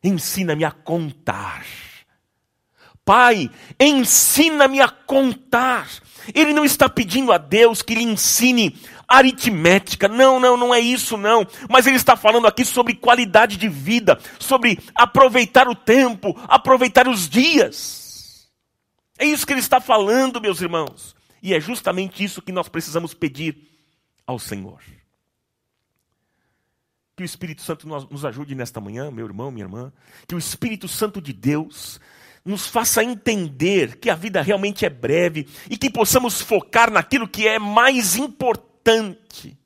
ensina-me 0.02 0.64
a 0.64 0.72
contar 0.72 1.64
Pai, 3.04 3.50
ensina-me 3.78 4.80
a 4.80 4.88
contar. 4.88 5.88
Ele 6.34 6.52
não 6.52 6.64
está 6.64 6.88
pedindo 6.88 7.32
a 7.32 7.38
Deus 7.38 7.82
que 7.82 7.94
lhe 7.94 8.04
ensine 8.04 8.78
aritmética. 9.08 10.08
Não, 10.08 10.38
não, 10.38 10.56
não 10.56 10.74
é 10.74 10.80
isso 10.80 11.16
não. 11.16 11.46
Mas 11.68 11.86
ele 11.86 11.96
está 11.96 12.16
falando 12.16 12.46
aqui 12.46 12.64
sobre 12.64 12.94
qualidade 12.94 13.56
de 13.56 13.68
vida, 13.68 14.18
sobre 14.38 14.78
aproveitar 14.94 15.68
o 15.68 15.74
tempo, 15.74 16.34
aproveitar 16.48 17.08
os 17.08 17.28
dias. 17.28 18.48
É 19.18 19.26
isso 19.26 19.46
que 19.46 19.52
ele 19.52 19.60
está 19.60 19.80
falando, 19.80 20.40
meus 20.40 20.60
irmãos. 20.60 21.14
E 21.42 21.54
é 21.54 21.60
justamente 21.60 22.22
isso 22.22 22.40
que 22.40 22.52
nós 22.52 22.68
precisamos 22.68 23.12
pedir 23.14 23.68
ao 24.26 24.38
Senhor. 24.38 24.80
Que 27.16 27.22
o 27.22 27.26
Espírito 27.26 27.62
Santo 27.62 27.86
nos 27.86 28.24
ajude 28.24 28.54
nesta 28.54 28.80
manhã, 28.80 29.10
meu 29.10 29.26
irmão, 29.26 29.50
minha 29.50 29.64
irmã. 29.64 29.92
Que 30.26 30.34
o 30.34 30.38
Espírito 30.38 30.88
Santo 30.88 31.20
de 31.20 31.32
Deus 31.32 32.00
nos 32.44 32.66
faça 32.66 33.04
entender 33.04 33.96
que 33.98 34.10
a 34.10 34.14
vida 34.14 34.42
realmente 34.42 34.84
é 34.84 34.90
breve 34.90 35.46
e 35.70 35.76
que 35.76 35.88
possamos 35.88 36.40
focar 36.40 36.90
naquilo 36.90 37.28
que 37.28 37.46
é 37.46 37.58
mais 37.58 38.16
importante. 38.16 39.56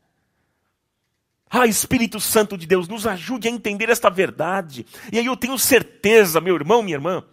Ah, 1.48 1.66
Espírito 1.66 2.20
Santo 2.20 2.58
de 2.58 2.66
Deus, 2.66 2.88
nos 2.88 3.06
ajude 3.06 3.48
a 3.48 3.50
entender 3.50 3.88
esta 3.88 4.10
verdade. 4.10 4.84
E 5.12 5.18
aí 5.18 5.26
eu 5.26 5.36
tenho 5.36 5.58
certeza, 5.58 6.40
meu 6.40 6.54
irmão, 6.54 6.82
minha 6.82 6.96
irmã, 6.96 7.24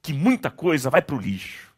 que 0.00 0.12
muita 0.12 0.50
coisa 0.50 0.90
vai 0.90 1.02
para 1.02 1.16
o 1.16 1.20
lixo. 1.20 1.72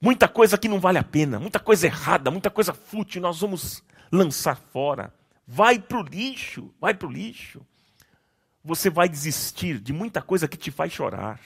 Muita 0.00 0.26
coisa 0.26 0.56
que 0.56 0.68
não 0.68 0.80
vale 0.80 0.96
a 0.96 1.04
pena, 1.04 1.38
muita 1.38 1.60
coisa 1.60 1.86
errada, 1.86 2.30
muita 2.30 2.50
coisa 2.50 2.72
fútil, 2.72 3.20
nós 3.20 3.40
vamos 3.40 3.84
lançar 4.10 4.56
fora. 4.72 5.12
Vai 5.46 5.78
para 5.78 6.00
o 6.00 6.02
lixo, 6.02 6.72
vai 6.80 6.94
para 6.94 7.06
o 7.06 7.12
lixo. 7.12 7.60
Você 8.62 8.90
vai 8.90 9.08
desistir 9.08 9.78
de 9.78 9.92
muita 9.92 10.20
coisa 10.20 10.46
que 10.46 10.56
te 10.56 10.70
faz 10.70 10.92
chorar. 10.92 11.40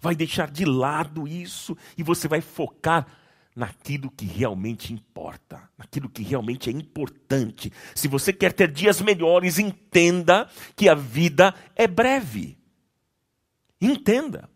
Vai 0.00 0.14
deixar 0.14 0.50
de 0.50 0.64
lado 0.64 1.26
isso 1.26 1.76
e 1.96 2.02
você 2.02 2.28
vai 2.28 2.40
focar 2.40 3.06
naquilo 3.54 4.08
que 4.10 4.24
realmente 4.24 4.92
importa, 4.92 5.68
naquilo 5.76 6.08
que 6.08 6.22
realmente 6.22 6.70
é 6.70 6.72
importante. 6.72 7.72
Se 7.94 8.06
você 8.06 8.32
quer 8.32 8.52
ter 8.52 8.70
dias 8.70 9.00
melhores, 9.00 9.58
entenda 9.58 10.48
que 10.76 10.88
a 10.88 10.94
vida 10.94 11.52
é 11.74 11.88
breve. 11.88 12.56
Entenda. 13.80 14.48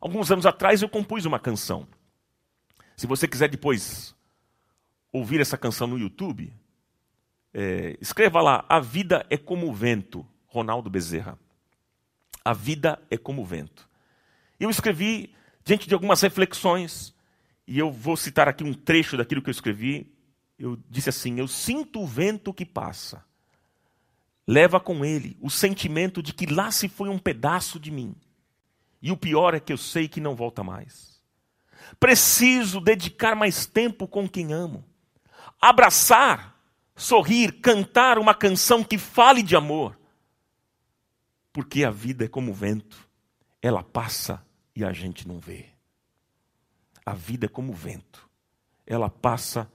Alguns 0.00 0.30
anos 0.30 0.46
atrás 0.46 0.80
eu 0.80 0.88
compus 0.88 1.26
uma 1.26 1.38
canção. 1.38 1.86
Se 2.96 3.06
você 3.06 3.28
quiser 3.28 3.48
depois 3.48 4.14
ouvir 5.12 5.40
essa 5.40 5.58
canção 5.58 5.86
no 5.86 5.98
YouTube, 5.98 6.52
é, 7.52 7.96
escreva 8.00 8.40
lá: 8.40 8.64
A 8.68 8.80
vida 8.80 9.26
é 9.28 9.36
como 9.36 9.68
o 9.68 9.74
vento, 9.74 10.26
Ronaldo 10.46 10.90
Bezerra. 10.90 11.38
A 12.44 12.52
vida 12.52 13.00
é 13.10 13.16
como 13.16 13.42
o 13.42 13.46
vento. 13.46 13.88
Eu 14.58 14.70
escrevi 14.70 15.34
diante 15.64 15.88
de 15.88 15.94
algumas 15.94 16.20
reflexões, 16.20 17.14
e 17.66 17.78
eu 17.78 17.92
vou 17.92 18.16
citar 18.16 18.48
aqui 18.48 18.64
um 18.64 18.74
trecho 18.74 19.16
daquilo 19.16 19.42
que 19.42 19.48
eu 19.48 19.52
escrevi. 19.52 20.12
Eu 20.58 20.78
disse 20.90 21.08
assim: 21.08 21.38
Eu 21.38 21.48
sinto 21.48 22.00
o 22.00 22.06
vento 22.06 22.52
que 22.52 22.64
passa, 22.64 23.24
leva 24.46 24.80
com 24.80 25.04
ele 25.04 25.36
o 25.40 25.50
sentimento 25.50 26.22
de 26.22 26.32
que 26.32 26.46
lá 26.46 26.70
se 26.70 26.88
foi 26.88 27.08
um 27.08 27.18
pedaço 27.18 27.78
de 27.78 27.90
mim. 27.90 28.14
E 29.00 29.10
o 29.10 29.16
pior 29.16 29.54
é 29.54 29.60
que 29.60 29.72
eu 29.72 29.76
sei 29.76 30.06
que 30.08 30.20
não 30.20 30.36
volta 30.36 30.62
mais. 30.62 31.20
Preciso 31.98 32.80
dedicar 32.80 33.34
mais 33.34 33.66
tempo 33.66 34.06
com 34.06 34.28
quem 34.28 34.52
amo. 34.52 34.84
Abraçar, 35.60 36.51
sorrir, 37.02 37.60
cantar 37.60 38.18
uma 38.18 38.34
canção 38.34 38.84
que 38.84 38.96
fale 38.96 39.42
de 39.42 39.56
amor. 39.56 39.98
Porque 41.52 41.84
a 41.84 41.90
vida 41.90 42.24
é 42.24 42.28
como 42.28 42.52
o 42.52 42.54
vento, 42.54 43.08
ela 43.60 43.82
passa 43.82 44.44
e 44.74 44.84
a 44.84 44.92
gente 44.92 45.26
não 45.26 45.38
vê. 45.38 45.66
A 47.04 47.14
vida 47.14 47.46
é 47.46 47.48
como 47.48 47.72
o 47.72 47.74
vento, 47.74 48.28
ela 48.86 49.10
passa 49.10 49.70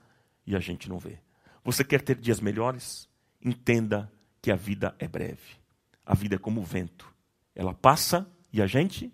e 0.46 0.56
a 0.56 0.60
gente 0.60 0.90
não 0.90 0.98
vê. 0.98 1.20
Você 1.64 1.84
quer 1.84 2.02
ter 2.02 2.16
dias 2.16 2.40
melhores? 2.40 3.10
Entenda 3.42 4.12
que 4.42 4.50
a 4.50 4.56
vida 4.56 4.96
é 4.98 5.08
breve. 5.08 5.58
A 6.06 6.16
vida 6.16 6.36
é 6.36 6.40
como 6.40 6.62
o 6.62 6.64
vento, 6.64 7.14
ela 7.54 7.74
passa 7.74 8.26
e 8.52 8.62
a 8.62 8.66
gente 8.66 9.12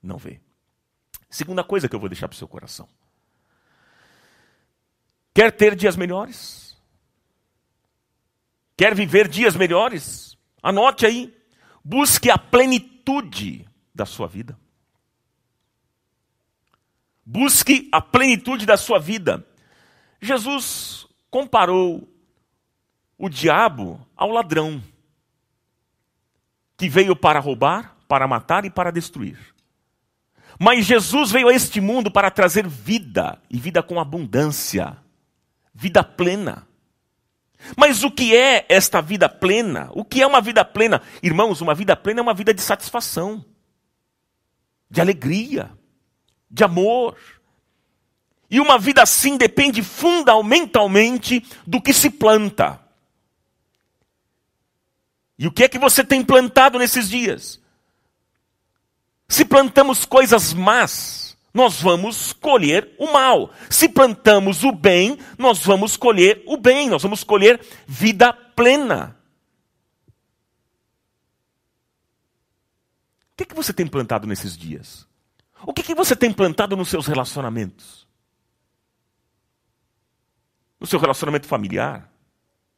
não 0.00 0.16
vê. 0.16 0.40
Segunda 1.28 1.64
coisa 1.64 1.88
que 1.88 1.94
eu 1.94 2.00
vou 2.00 2.08
deixar 2.08 2.28
para 2.28 2.36
o 2.36 2.38
seu 2.38 2.46
coração. 2.46 2.88
Quer 5.34 5.52
ter 5.52 5.74
dias 5.74 5.96
melhores? 5.96 6.67
Quer 8.78 8.94
viver 8.94 9.26
dias 9.26 9.56
melhores? 9.56 10.38
Anote 10.62 11.04
aí. 11.04 11.36
Busque 11.84 12.30
a 12.30 12.38
plenitude 12.38 13.68
da 13.92 14.06
sua 14.06 14.28
vida. 14.28 14.56
Busque 17.26 17.88
a 17.90 18.00
plenitude 18.00 18.64
da 18.64 18.76
sua 18.76 19.00
vida. 19.00 19.44
Jesus 20.22 21.08
comparou 21.28 22.08
o 23.18 23.28
diabo 23.28 24.00
ao 24.16 24.30
ladrão, 24.30 24.80
que 26.76 26.88
veio 26.88 27.16
para 27.16 27.40
roubar, 27.40 27.96
para 28.06 28.28
matar 28.28 28.64
e 28.64 28.70
para 28.70 28.92
destruir. 28.92 29.38
Mas 30.56 30.86
Jesus 30.86 31.32
veio 31.32 31.48
a 31.48 31.52
este 31.52 31.80
mundo 31.80 32.12
para 32.12 32.30
trazer 32.30 32.68
vida, 32.68 33.42
e 33.50 33.58
vida 33.58 33.82
com 33.82 33.98
abundância, 33.98 34.96
vida 35.74 36.04
plena. 36.04 36.67
Mas 37.76 38.04
o 38.04 38.10
que 38.10 38.34
é 38.34 38.64
esta 38.68 39.00
vida 39.00 39.28
plena? 39.28 39.90
O 39.92 40.04
que 40.04 40.22
é 40.22 40.26
uma 40.26 40.40
vida 40.40 40.64
plena? 40.64 41.02
Irmãos, 41.22 41.60
uma 41.60 41.74
vida 41.74 41.96
plena 41.96 42.20
é 42.20 42.22
uma 42.22 42.34
vida 42.34 42.54
de 42.54 42.62
satisfação, 42.62 43.44
de 44.90 45.00
alegria, 45.00 45.70
de 46.50 46.64
amor. 46.64 47.16
E 48.50 48.60
uma 48.60 48.78
vida 48.78 49.02
assim 49.02 49.36
depende 49.36 49.82
fundamentalmente 49.82 51.44
do 51.66 51.80
que 51.80 51.92
se 51.92 52.10
planta. 52.10 52.80
E 55.38 55.46
o 55.46 55.52
que 55.52 55.64
é 55.64 55.68
que 55.68 55.78
você 55.78 56.02
tem 56.02 56.24
plantado 56.24 56.78
nesses 56.78 57.08
dias? 57.08 57.60
Se 59.28 59.44
plantamos 59.44 60.04
coisas 60.04 60.54
más, 60.54 61.27
nós 61.58 61.82
vamos 61.82 62.32
colher 62.32 62.94
o 62.96 63.12
mal. 63.12 63.50
Se 63.68 63.88
plantamos 63.88 64.62
o 64.62 64.70
bem, 64.70 65.18
nós 65.36 65.58
vamos 65.64 65.96
colher 65.96 66.40
o 66.46 66.56
bem, 66.56 66.88
nós 66.88 67.02
vamos 67.02 67.24
colher 67.24 67.60
vida 67.84 68.32
plena. 68.32 69.18
O 73.32 73.36
que, 73.36 73.42
é 73.42 73.46
que 73.46 73.56
você 73.56 73.72
tem 73.72 73.88
plantado 73.88 74.24
nesses 74.24 74.56
dias? 74.56 75.04
O 75.64 75.72
que, 75.72 75.80
é 75.80 75.84
que 75.84 75.94
você 75.96 76.14
tem 76.14 76.32
plantado 76.32 76.76
nos 76.76 76.88
seus 76.88 77.08
relacionamentos? 77.08 78.06
No 80.78 80.86
seu 80.86 81.00
relacionamento 81.00 81.48
familiar? 81.48 82.08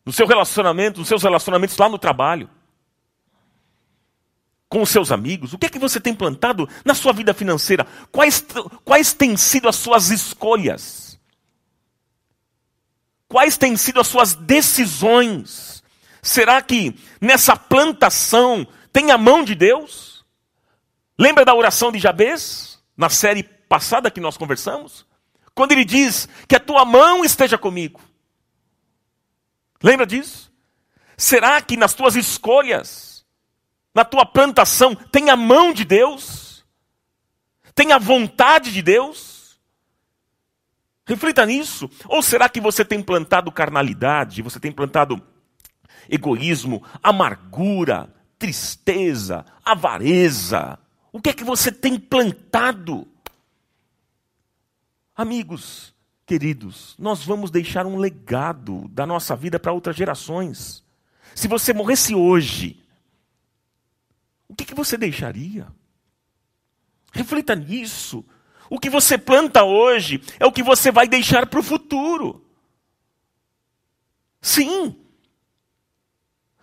No 0.07 0.12
seu 0.12 0.27
relacionamento, 0.27 1.01
nos 1.01 1.09
seus 1.09 1.23
relacionamentos 1.23 1.77
lá 1.77 1.87
no 1.87 1.99
trabalho? 1.99 2.49
Com 4.71 4.81
os 4.81 4.89
seus 4.89 5.11
amigos? 5.11 5.53
O 5.53 5.59
que 5.59 5.67
é 5.67 5.69
que 5.69 5.81
você 5.81 6.01
tem 6.01 6.15
plantado 6.15 6.67
na 6.85 6.95
sua 6.95 7.13
vida 7.13 7.35
financeira? 7.35 7.87
Quais, 8.13 8.43
quais 8.85 9.13
têm 9.13 9.37
sido 9.37 9.69
as 9.69 9.75
suas 9.75 10.11
escolhas? 10.11 11.21
Quais 13.29 13.59
têm 13.59 13.77
sido 13.77 14.01
as 14.01 14.07
suas 14.07 14.35
decisões? 14.35 15.83
Será 16.23 16.63
que 16.63 16.95
nessa 17.21 17.57
plantação 17.57 18.67
tem 18.93 19.11
a 19.11 19.19
mão 19.19 19.43
de 19.45 19.57
Deus? 19.57 20.25
Lembra 21.19 21.45
da 21.45 21.55
oração 21.55 21.91
de 21.91 21.99
Jabez, 21.99 22.79
na 22.97 23.11
série 23.11 23.43
passada 23.43 24.11
que 24.11 24.21
nós 24.21 24.37
conversamos? 24.37 25.05
Quando 25.53 25.73
ele 25.73 25.85
diz 25.85 26.29
que 26.47 26.55
a 26.55 26.61
tua 26.61 26.85
mão 26.85 27.25
esteja 27.25 27.59
comigo. 27.59 28.01
Lembra 29.83 30.07
disso? 30.07 30.51
Será 31.17 31.61
que 31.61 31.77
nas 31.77 31.93
tuas 31.93 32.15
escolhas 32.15 33.10
na 33.94 34.05
tua 34.05 34.24
plantação 34.24 34.94
tem 34.94 35.31
a 35.31 35.37
mão 35.37 35.72
de 35.72 35.85
Deus? 35.85 36.64
Tem 37.74 37.92
a 37.92 37.98
vontade 37.98 38.72
de 38.72 38.83
Deus? 38.83 39.59
Reflita 41.07 41.44
nisso. 41.44 41.90
Ou 42.07 42.22
será 42.22 42.48
que 42.48 42.61
você 42.61 42.85
tem 42.85 43.03
plantado 43.03 43.50
carnalidade, 43.50 44.42
você 44.42 44.61
tem 44.61 44.70
plantado 44.70 45.20
egoísmo, 46.09 46.83
amargura, 47.03 48.12
tristeza, 48.38 49.44
avareza? 49.64 50.79
O 51.12 51.20
que 51.20 51.31
é 51.31 51.33
que 51.33 51.44
você 51.44 51.72
tem 51.72 51.98
plantado? 51.98 53.09
Amigos, 55.16 55.92
queridos, 56.24 56.94
nós 56.98 57.24
vamos 57.24 57.50
deixar 57.50 57.85
um 57.87 57.96
legado 57.96 58.87
da 58.88 59.05
nossa 59.05 59.35
vida 59.35 59.59
para 59.59 59.72
outras 59.72 59.96
gerações. 59.96 60.85
Se 61.35 61.48
você 61.48 61.72
morresse 61.72 62.14
hoje, 62.14 62.80
o 64.51 64.55
que, 64.57 64.65
que 64.65 64.75
você 64.75 64.97
deixaria? 64.97 65.69
Reflita 67.13 67.55
nisso. 67.55 68.25
O 68.69 68.81
que 68.81 68.91
você 68.91 69.17
planta 69.17 69.63
hoje 69.63 70.21
é 70.41 70.45
o 70.45 70.51
que 70.51 70.63
você 70.63 70.91
vai 70.91 71.07
deixar 71.07 71.47
para 71.47 71.61
o 71.61 71.63
futuro. 71.63 72.45
Sim. 74.43 74.97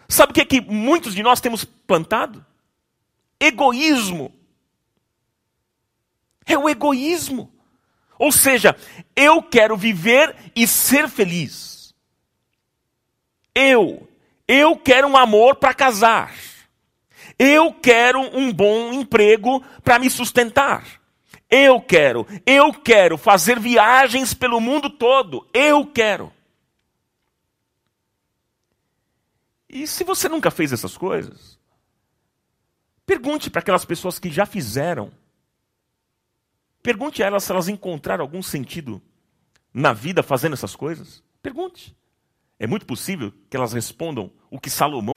Sabe 0.10 0.32
o 0.32 0.34
que 0.34 0.42
é 0.42 0.46
que 0.46 0.60
muitos 0.60 1.16
de 1.16 1.24
nós 1.24 1.40
temos 1.40 1.64
plantado? 1.64 2.46
Egoísmo. 3.40 4.36
É 6.46 6.58
o 6.58 6.68
egoísmo. 6.68 7.54
Ou 8.20 8.34
seja, 8.34 8.76
eu 9.16 9.42
quero 9.42 9.78
viver 9.78 10.36
e 10.54 10.68
ser 10.68 11.08
feliz. 11.08 11.96
Eu, 13.56 14.10
eu 14.46 14.76
quero 14.76 15.08
um 15.08 15.16
amor 15.16 15.56
para 15.56 15.74
casar. 15.74 16.36
Eu 17.40 17.74
quero 17.74 18.20
um 18.20 18.52
bom 18.52 18.92
emprego 18.94 19.64
para 19.84 20.00
me 20.00 20.10
sustentar. 20.10 20.86
Eu 21.50 21.80
quero, 21.80 22.28
eu 22.46 22.74
quero 22.74 23.18
fazer 23.18 23.60
viagens 23.60 24.34
pelo 24.34 24.60
mundo 24.60 24.90
todo. 24.90 25.48
Eu 25.54 25.86
quero. 25.86 26.34
E 29.70 29.86
se 29.86 30.04
você 30.04 30.28
nunca 30.28 30.50
fez 30.50 30.74
essas 30.74 30.98
coisas, 30.98 31.60
pergunte 33.06 33.50
para 33.50 33.60
aquelas 33.60 33.86
pessoas 33.86 34.18
que 34.18 34.30
já 34.30 34.46
fizeram. 34.46 35.12
Pergunte 36.82 37.22
a 37.22 37.28
elas 37.28 37.44
se 37.44 37.52
elas 37.52 37.68
encontraram 37.68 38.24
algum 38.24 38.42
sentido 38.42 39.02
na 39.74 39.94
vida 39.94 40.24
fazendo 40.24 40.54
essas 40.54 40.76
coisas. 40.76 41.24
Pergunte. 41.42 41.96
É 42.60 42.66
muito 42.66 42.86
possível 42.86 43.32
que 43.50 43.56
elas 43.56 43.74
respondam 43.74 44.32
o 44.50 44.60
que 44.60 44.70
Salomão. 44.70 45.17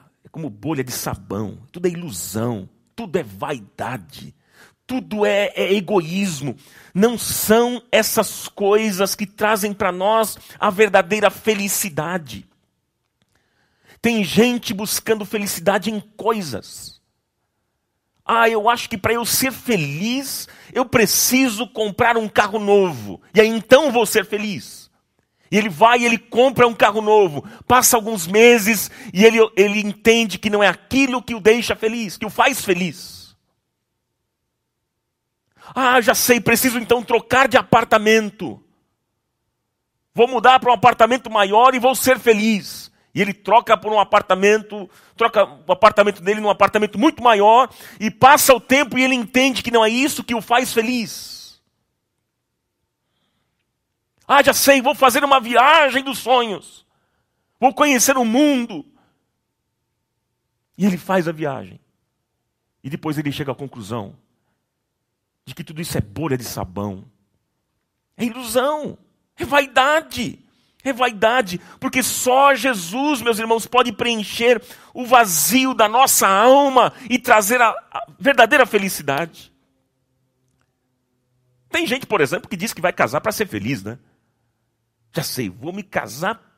Como 0.31 0.49
bolha 0.49 0.83
de 0.83 0.91
sabão, 0.91 1.57
tudo 1.71 1.87
é 1.87 1.91
ilusão, 1.91 2.69
tudo 2.95 3.17
é 3.17 3.23
vaidade, 3.23 4.33
tudo 4.87 5.25
é, 5.25 5.51
é 5.55 5.73
egoísmo. 5.73 6.55
Não 6.93 7.17
são 7.17 7.81
essas 7.91 8.47
coisas 8.47 9.13
que 9.13 9.25
trazem 9.25 9.73
para 9.73 9.91
nós 9.91 10.37
a 10.59 10.69
verdadeira 10.69 11.29
felicidade. 11.29 12.47
Tem 14.01 14.23
gente 14.23 14.73
buscando 14.73 15.25
felicidade 15.25 15.91
em 15.91 15.99
coisas. 15.99 17.01
Ah, 18.25 18.49
eu 18.49 18.69
acho 18.69 18.89
que 18.89 18.97
para 18.97 19.13
eu 19.13 19.25
ser 19.25 19.51
feliz, 19.51 20.47
eu 20.71 20.85
preciso 20.85 21.67
comprar 21.67 22.17
um 22.17 22.29
carro 22.29 22.59
novo. 22.59 23.21
E 23.33 23.41
aí 23.41 23.47
então 23.47 23.91
vou 23.91 24.05
ser 24.05 24.25
feliz. 24.25 24.80
E 25.51 25.57
ele 25.57 25.67
vai 25.67 25.99
e 25.99 26.05
ele 26.05 26.17
compra 26.17 26.65
um 26.65 26.73
carro 26.73 27.01
novo. 27.01 27.45
Passa 27.67 27.97
alguns 27.97 28.25
meses 28.25 28.89
e 29.13 29.25
ele, 29.25 29.37
ele 29.57 29.81
entende 29.81 30.39
que 30.39 30.49
não 30.49 30.63
é 30.63 30.67
aquilo 30.67 31.21
que 31.21 31.35
o 31.35 31.41
deixa 31.41 31.75
feliz, 31.75 32.15
que 32.15 32.25
o 32.25 32.29
faz 32.29 32.63
feliz. 32.63 33.35
Ah, 35.75 35.99
já 35.99 36.15
sei, 36.15 36.39
preciso 36.39 36.79
então 36.79 37.03
trocar 37.03 37.49
de 37.49 37.57
apartamento. 37.57 38.63
Vou 40.13 40.27
mudar 40.27 40.59
para 40.59 40.71
um 40.71 40.73
apartamento 40.73 41.29
maior 41.29 41.75
e 41.75 41.79
vou 41.79 41.95
ser 41.95 42.17
feliz. 42.17 42.89
E 43.13 43.21
ele 43.21 43.33
troca 43.33 43.75
por 43.75 43.91
um 43.91 43.99
apartamento, 43.99 44.89
troca 45.17 45.43
o 45.43 45.71
apartamento 45.71 46.21
dele 46.21 46.39
num 46.39 46.49
apartamento 46.49 46.97
muito 46.97 47.21
maior, 47.21 47.69
e 47.99 48.09
passa 48.09 48.53
o 48.53 48.59
tempo 48.59 48.97
e 48.97 49.03
ele 49.03 49.15
entende 49.15 49.61
que 49.61 49.71
não 49.71 49.83
é 49.83 49.89
isso 49.89 50.23
que 50.23 50.33
o 50.33 50.41
faz 50.41 50.71
feliz. 50.73 51.40
Ah, 54.33 54.41
já 54.41 54.53
sei, 54.53 54.81
vou 54.81 54.95
fazer 54.95 55.25
uma 55.25 55.41
viagem 55.41 56.01
dos 56.05 56.19
sonhos. 56.19 56.85
Vou 57.59 57.73
conhecer 57.73 58.15
o 58.15 58.23
mundo. 58.23 58.85
E 60.77 60.85
ele 60.85 60.97
faz 60.97 61.27
a 61.27 61.33
viagem. 61.33 61.81
E 62.81 62.89
depois 62.89 63.17
ele 63.17 63.29
chega 63.29 63.51
à 63.51 63.55
conclusão 63.55 64.15
de 65.43 65.53
que 65.53 65.65
tudo 65.65 65.81
isso 65.81 65.97
é 65.97 66.01
bolha 66.01 66.37
de 66.37 66.45
sabão. 66.45 67.03
É 68.15 68.23
ilusão. 68.23 68.97
É 69.35 69.43
vaidade. 69.43 70.39
É 70.81 70.93
vaidade, 70.93 71.59
porque 71.77 72.01
só 72.01 72.55
Jesus, 72.55 73.21
meus 73.21 73.37
irmãos, 73.37 73.67
pode 73.67 73.91
preencher 73.91 74.63
o 74.93 75.05
vazio 75.05 75.73
da 75.73 75.89
nossa 75.89 76.25
alma 76.25 76.93
e 77.09 77.19
trazer 77.19 77.61
a, 77.61 77.75
verdadeira 78.17 78.65
felicidade. 78.65 79.51
Tem 81.69 81.85
gente, 81.85 82.07
por 82.07 82.21
exemplo, 82.21 82.49
que 82.49 82.55
diz 82.55 82.73
que 82.73 82.81
vai 82.81 82.93
casar 82.93 83.19
para 83.19 83.33
ser 83.33 83.45
feliz, 83.45 83.83
né? 83.83 83.99
Já 85.13 85.23
sei, 85.23 85.49
vou 85.49 85.73
me 85.73 85.83
casar 85.83 86.51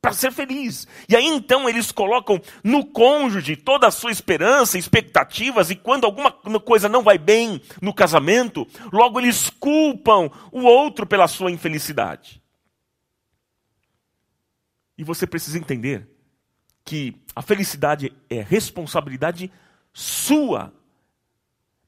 para 0.00 0.12
ser 0.12 0.32
feliz. 0.32 0.86
E 1.08 1.14
aí 1.14 1.26
então 1.26 1.68
eles 1.68 1.92
colocam 1.92 2.40
no 2.64 2.86
cônjuge 2.86 3.54
toda 3.56 3.86
a 3.86 3.90
sua 3.90 4.10
esperança, 4.10 4.78
expectativas, 4.78 5.70
e 5.70 5.76
quando 5.76 6.04
alguma 6.04 6.32
coisa 6.60 6.88
não 6.88 7.02
vai 7.02 7.18
bem 7.18 7.60
no 7.82 7.92
casamento, 7.92 8.66
logo 8.92 9.20
eles 9.20 9.50
culpam 9.50 10.30
o 10.50 10.62
outro 10.62 11.06
pela 11.06 11.28
sua 11.28 11.50
infelicidade. 11.50 12.42
E 14.96 15.04
você 15.04 15.26
precisa 15.26 15.58
entender 15.58 16.08
que 16.84 17.14
a 17.36 17.42
felicidade 17.42 18.12
é 18.28 18.42
responsabilidade 18.42 19.50
sua. 19.92 20.72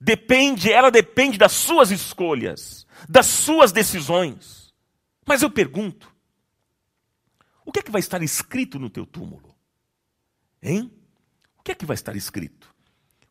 Depende, 0.00 0.70
ela 0.70 0.90
depende 0.90 1.38
das 1.38 1.52
suas 1.52 1.90
escolhas, 1.90 2.86
das 3.08 3.26
suas 3.26 3.72
decisões. 3.72 4.72
Mas 5.26 5.42
eu 5.42 5.50
pergunto, 5.50 6.11
o 7.64 7.72
que 7.72 7.80
é 7.80 7.82
que 7.82 7.90
vai 7.90 8.00
estar 8.00 8.22
escrito 8.22 8.78
no 8.78 8.90
teu 8.90 9.06
túmulo? 9.06 9.54
Hein? 10.62 10.92
O 11.58 11.62
que 11.62 11.72
é 11.72 11.74
que 11.74 11.86
vai 11.86 11.94
estar 11.94 12.16
escrito? 12.16 12.74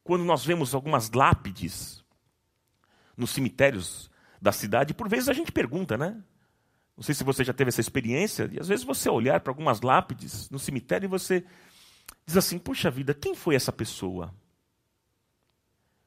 Quando 0.03 0.23
nós 0.23 0.45
vemos 0.45 0.73
algumas 0.73 1.11
lápides 1.11 2.03
nos 3.15 3.31
cemitérios 3.31 4.09
da 4.41 4.51
cidade, 4.51 4.93
por 4.93 5.07
vezes 5.07 5.29
a 5.29 5.33
gente 5.33 5.51
pergunta, 5.51 5.97
né? 5.97 6.21
Não 6.95 7.03
sei 7.03 7.15
se 7.15 7.23
você 7.23 7.43
já 7.43 7.53
teve 7.53 7.69
essa 7.69 7.81
experiência, 7.81 8.49
e 8.51 8.59
às 8.59 8.67
vezes 8.67 8.85
você 8.85 9.09
olhar 9.09 9.39
para 9.39 9.51
algumas 9.51 9.81
lápides 9.81 10.49
no 10.49 10.59
cemitério 10.59 11.07
e 11.07 11.09
você 11.09 11.45
diz 12.25 12.37
assim: 12.37 12.57
puxa 12.57 12.91
vida, 12.91 13.13
quem 13.13 13.35
foi 13.35 13.55
essa 13.55 13.71
pessoa? 13.71 14.33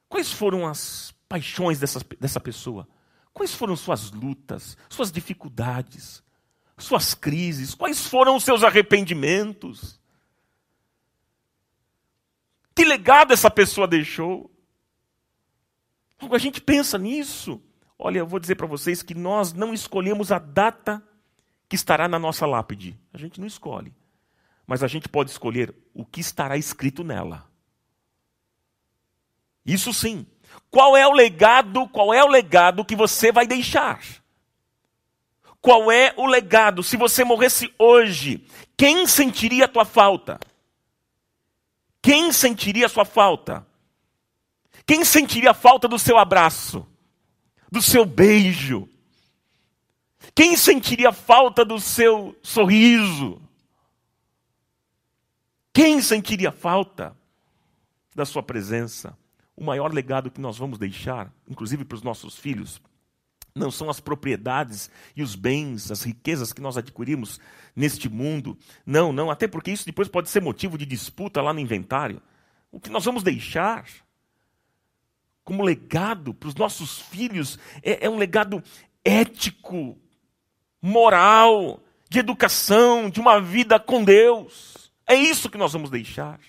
Quais 0.07 0.31
foram 0.31 0.67
as 0.67 1.13
paixões 1.27 1.79
dessa, 1.79 1.99
dessa 2.19 2.39
pessoa? 2.39 2.87
Quais 3.33 3.53
foram 3.53 3.75
suas 3.75 4.11
lutas, 4.11 4.77
suas 4.89 5.11
dificuldades? 5.11 6.23
Suas 6.77 7.13
crises, 7.13 7.73
quais 7.73 8.05
foram 8.05 8.35
os 8.35 8.43
seus 8.43 8.63
arrependimentos. 8.63 9.99
Que 12.75 12.83
legado 12.83 13.31
essa 13.31 13.49
pessoa 13.49 13.87
deixou? 13.87 14.51
A 16.19 16.37
gente 16.37 16.59
pensa 16.59 16.97
nisso. 16.97 17.61
Olha, 17.97 18.19
eu 18.19 18.27
vou 18.27 18.39
dizer 18.39 18.55
para 18.55 18.67
vocês 18.67 19.01
que 19.01 19.15
nós 19.15 19.53
não 19.53 19.73
escolhemos 19.73 20.31
a 20.31 20.39
data 20.39 21.01
que 21.69 21.75
estará 21.75 22.07
na 22.07 22.19
nossa 22.19 22.45
lápide. 22.45 22.99
A 23.13 23.17
gente 23.17 23.39
não 23.39 23.47
escolhe. 23.47 23.93
Mas 24.67 24.83
a 24.83 24.87
gente 24.87 25.07
pode 25.07 25.31
escolher 25.31 25.73
o 25.93 26.05
que 26.05 26.19
estará 26.19 26.57
escrito 26.57 27.03
nela. 27.03 27.49
Isso 29.65 29.93
sim. 29.93 30.27
Qual 30.69 30.95
é 30.97 31.07
o 31.07 31.13
legado, 31.13 31.87
qual 31.89 32.13
é 32.13 32.23
o 32.23 32.27
legado 32.27 32.85
que 32.85 32.95
você 32.95 33.31
vai 33.31 33.47
deixar? 33.47 34.01
Qual 35.65 35.91
é 35.91 36.13
o 36.15 36.27
legado? 36.27 36.83
Se 36.83 36.95
você 36.95 37.23
morresse 37.23 37.73
hoje, 37.79 38.45
quem 38.77 39.07
sentiria 39.07 39.65
a 39.65 39.67
tua 39.67 39.83
falta? 39.83 40.39
Quem 42.03 42.31
sentiria 42.31 42.85
a 42.85 42.89
sua 42.89 43.03
falta? 43.03 43.65
Quem 44.85 45.03
sentiria 45.03 45.49
a 45.49 45.53
falta 45.55 45.87
do 45.87 45.97
seu 45.97 46.19
abraço? 46.19 46.85
Do 47.71 47.81
seu 47.81 48.05
beijo? 48.05 48.87
Quem 50.35 50.55
sentiria 50.55 51.09
a 51.09 51.11
falta 51.11 51.65
do 51.65 51.79
seu 51.79 52.37
sorriso? 52.43 53.41
Quem 55.73 55.99
sentiria 55.99 56.49
a 56.49 56.51
falta 56.51 57.17
da 58.13 58.23
sua 58.23 58.43
presença? 58.43 59.17
O 59.57 59.63
maior 59.63 59.91
legado 59.91 60.29
que 60.29 60.39
nós 60.39 60.59
vamos 60.59 60.77
deixar, 60.77 61.33
inclusive 61.49 61.83
para 61.83 61.95
os 61.95 62.03
nossos 62.03 62.37
filhos, 62.37 62.79
não 63.55 63.71
são 63.71 63.89
as 63.89 64.01
propriedades 64.01 64.91
e 65.15 65.23
os 65.23 65.33
bens, 65.33 65.89
as 65.89 66.03
riquezas 66.03 66.51
que 66.51 66.61
nós 66.61 66.77
adquirimos 66.77 67.39
neste 67.73 68.09
mundo. 68.09 68.57
Não, 68.85 69.13
não, 69.13 69.31
até 69.31 69.47
porque 69.47 69.71
isso 69.71 69.85
depois 69.85 70.09
pode 70.09 70.29
ser 70.29 70.41
motivo 70.41 70.77
de 70.77 70.85
disputa 70.85 71.41
lá 71.41 71.53
no 71.53 71.61
inventário. 71.61 72.21
O 72.69 72.81
que 72.81 72.89
nós 72.89 73.05
vamos 73.05 73.23
deixar 73.23 73.85
como 75.45 75.63
legado 75.63 76.33
para 76.33 76.49
os 76.49 76.55
nossos 76.55 76.99
filhos 76.99 77.57
é, 77.81 78.05
é 78.05 78.09
um 78.09 78.17
legado 78.17 78.61
ético, 79.03 79.97
moral, 80.81 81.79
de 82.09 82.19
educação, 82.19 83.09
de 83.09 83.21
uma 83.21 83.39
vida 83.39 83.79
com 83.79 84.03
Deus. 84.03 84.91
É 85.07 85.15
isso 85.15 85.49
que 85.49 85.57
nós 85.57 85.71
vamos 85.71 85.89
deixar. 85.89 86.39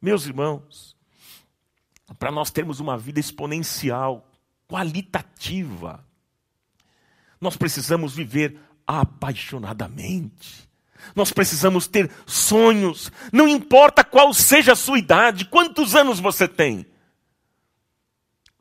Meus 0.00 0.26
irmãos, 0.26 0.94
para 2.18 2.30
nós 2.30 2.50
termos 2.50 2.78
uma 2.78 2.96
vida 2.96 3.18
exponencial, 3.18 4.25
qualitativa, 4.68 6.04
nós 7.40 7.56
precisamos 7.56 8.14
viver 8.14 8.58
apaixonadamente. 8.86 10.66
Nós 11.14 11.32
precisamos 11.32 11.86
ter 11.86 12.10
sonhos, 12.26 13.12
não 13.32 13.46
importa 13.46 14.02
qual 14.02 14.34
seja 14.34 14.72
a 14.72 14.76
sua 14.76 14.98
idade, 14.98 15.44
quantos 15.44 15.94
anos 15.94 16.18
você 16.18 16.48
tem. 16.48 16.84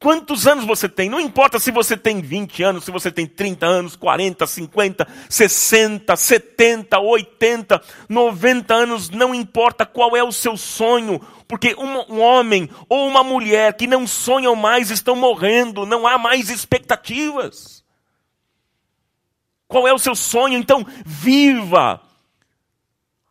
Quantos 0.06 0.46
anos 0.46 0.66
você 0.66 0.88
tem? 0.88 1.10
Não 1.10 1.20
importa 1.20 1.58
se 1.58 1.72
você 1.72 1.98
tem 1.98 2.22
20 2.22 2.62
anos, 2.62 2.84
se 2.84 2.92
você 2.92 3.12
tem 3.12 3.26
30 3.26 3.66
anos, 3.66 3.96
40, 3.96 4.46
50, 4.46 5.08
60, 5.28 6.16
70, 6.16 7.00
80, 7.00 7.82
90 8.08 8.72
anos, 8.76 9.10
não 9.10 9.34
importa 9.34 9.84
qual 9.84 10.16
é 10.16 10.24
o 10.24 10.32
seu 10.32 10.56
sonho, 10.58 11.20
porque 11.48 11.74
um, 11.74 12.18
um 12.18 12.22
homem 12.22 12.70
ou 12.88 13.08
uma 13.08 13.24
mulher 13.24 13.74
que 13.74 13.88
não 13.88 14.06
sonham 14.06 14.56
mais 14.56 14.92
estão 14.92 15.16
morrendo, 15.16 15.88
não 15.88 16.06
há 16.06 16.20
mais 16.20 16.52
expectativas. 16.52 17.84
Qual 19.68 19.88
é 19.88 19.92
o 19.92 19.98
seu 19.98 20.14
sonho? 20.14 20.56
Então, 20.56 20.86
viva 21.04 22.00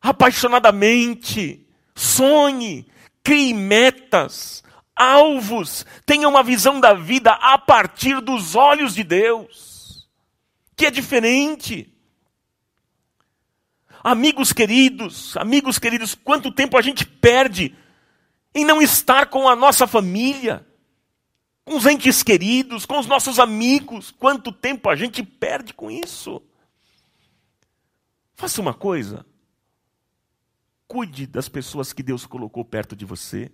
apaixonadamente, 0.03 1.65
sonhe, 1.95 2.85
crie 3.23 3.55
metas, 3.55 4.65
alvos, 4.96 5.85
tenha 6.07 6.28
uma 6.28 6.42
visão 6.42 6.80
da 6.80 6.94
vida 6.94 7.33
a 7.33 7.59
partir 7.59 8.20
dos 8.20 8.54
olhos 8.54 8.94
de 8.94 9.02
Deus, 9.02 10.09
que 10.76 10.87
é 10.87 10.90
diferente. 10.90 11.92
Amigos 14.02 14.52
queridos, 14.52 15.37
amigos 15.37 15.78
queridos, 15.78 16.14
quanto 16.14 16.52
tempo 16.52 16.76
a 16.76 16.83
gente 16.83 17.07
perde 17.07 17.74
em 18.54 18.64
não 18.64 18.80
estar 18.80 19.26
com 19.26 19.48
a 19.48 19.57
nossa 19.57 19.87
família, 19.87 20.66
com 21.64 21.76
os 21.76 21.87
entes 21.87 22.22
queridos, 22.22 22.87
com 22.87 22.98
os 22.98 23.07
nossos 23.07 23.38
amigos. 23.38 24.11
Quanto 24.11 24.52
tempo 24.52 24.88
a 24.88 24.94
gente 24.94 25.22
perde 25.22 25.72
com 25.72 25.90
isso? 25.90 26.40
Faça 28.35 28.61
uma 28.61 28.74
coisa. 28.74 29.24
Cuide 30.87 31.26
das 31.26 31.48
pessoas 31.48 31.92
que 31.92 32.02
Deus 32.02 32.26
colocou 32.26 32.64
perto 32.64 32.94
de 32.94 33.04
você. 33.04 33.50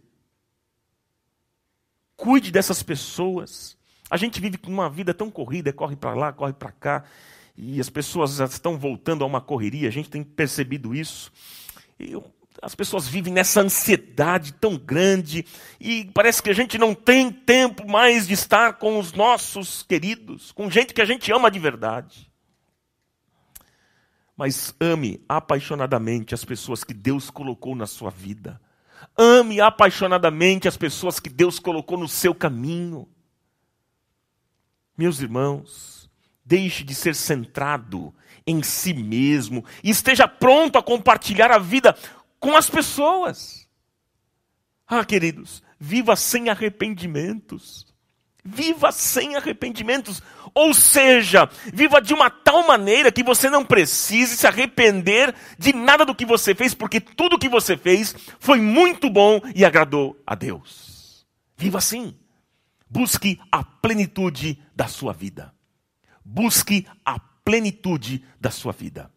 Cuide 2.21 2.53
dessas 2.53 2.83
pessoas. 2.83 3.79
A 4.11 4.19
gente 4.19 4.43
vive 4.43 4.59
uma 4.67 4.91
vida 4.91 5.15
tão 5.15 5.31
corrida, 5.31 5.73
corre 5.73 5.97
para 5.97 6.13
lá, 6.13 6.31
corre 6.35 6.53
para 6.53 6.71
cá, 6.71 7.05
e 7.57 7.81
as 7.81 7.89
pessoas 7.89 8.37
já 8.37 8.45
estão 8.45 8.79
voltando 8.79 9.25
a 9.25 9.27
uma 9.27 9.41
correria, 9.41 9.89
a 9.89 9.91
gente 9.91 10.11
tem 10.11 10.23
percebido 10.23 10.95
isso. 10.95 11.33
Eu, 11.99 12.31
as 12.61 12.75
pessoas 12.75 13.09
vivem 13.09 13.33
nessa 13.33 13.63
ansiedade 13.63 14.53
tão 14.53 14.77
grande 14.77 15.47
e 15.81 16.11
parece 16.13 16.43
que 16.43 16.51
a 16.51 16.55
gente 16.55 16.77
não 16.77 16.95
tem 16.95 17.33
tempo 17.33 17.89
mais 17.91 18.29
de 18.29 18.35
estar 18.35 18.75
com 18.75 18.99
os 18.99 19.15
nossos 19.15 19.83
queridos, 19.83 20.53
com 20.53 20.71
gente 20.71 20.93
que 20.93 21.01
a 21.01 21.07
gente 21.07 21.33
ama 21.33 21.51
de 21.51 21.59
verdade. 21.59 22.31
Mas 24.37 24.75
ame 24.79 25.25
apaixonadamente 25.27 26.35
as 26.35 26.45
pessoas 26.45 26.85
que 26.85 26.93
Deus 26.93 27.31
colocou 27.31 27.75
na 27.75 27.87
sua 27.87 28.11
vida. 28.11 28.61
Ame 29.17 29.61
apaixonadamente 29.61 30.69
as 30.69 30.77
pessoas 30.77 31.21
que 31.21 31.29
Deus 31.29 31.59
colocou 31.59 31.99
no 31.99 32.09
seu 32.09 32.35
caminho. 32.35 33.09
Meus 34.97 35.21
irmãos, 35.21 36.11
deixe 36.45 36.85
de 36.85 36.95
ser 36.95 37.15
centrado 37.15 38.15
em 38.47 38.63
si 38.63 38.93
mesmo 38.93 39.65
e 39.83 39.91
esteja 39.91 40.27
pronto 40.27 40.79
a 40.79 40.83
compartilhar 40.83 41.51
a 41.51 41.59
vida 41.59 41.97
com 42.39 42.57
as 42.57 42.69
pessoas. 42.69 43.69
Ah, 44.87 45.05
queridos, 45.05 45.63
viva 45.79 46.17
sem 46.17 46.49
arrependimentos. 46.49 47.89
Viva 48.44 48.90
sem 48.92 49.37
arrependimentos. 49.37 50.22
Ou 50.55 50.74
seja, 50.74 51.48
viva 51.72 52.00
de 52.00 52.14
uma 52.14 52.31
tal 52.31 52.66
maneira 52.66 53.12
que 53.12 53.22
você 53.22 53.48
não 53.48 53.64
precise 53.64 54.37
se 54.37 54.46
arrepender 54.46 55.35
de 55.59 55.72
nada 55.72 56.05
do 56.05 56.14
que 56.14 56.24
você 56.24 56.55
fez, 56.55 56.74
porque 56.74 57.00
tudo 57.00 57.38
que 57.38 57.48
você 57.48 57.76
fez 57.76 58.14
foi 58.38 58.61
muito 58.61 59.09
bom 59.11 59.40
e 59.55 59.64
agradou 59.64 60.20
a 60.26 60.35
Deus. 60.35 61.26
Viva 61.57 61.79
assim. 61.79 62.16
Busque 62.88 63.40
a 63.53 63.62
plenitude 63.62 64.61
da 64.74 64.88
sua 64.88 65.12
vida. 65.12 65.55
Busque 66.24 66.87
a 67.05 67.18
plenitude 67.44 68.24
da 68.40 68.50
sua 68.50 68.72
vida. 68.72 69.11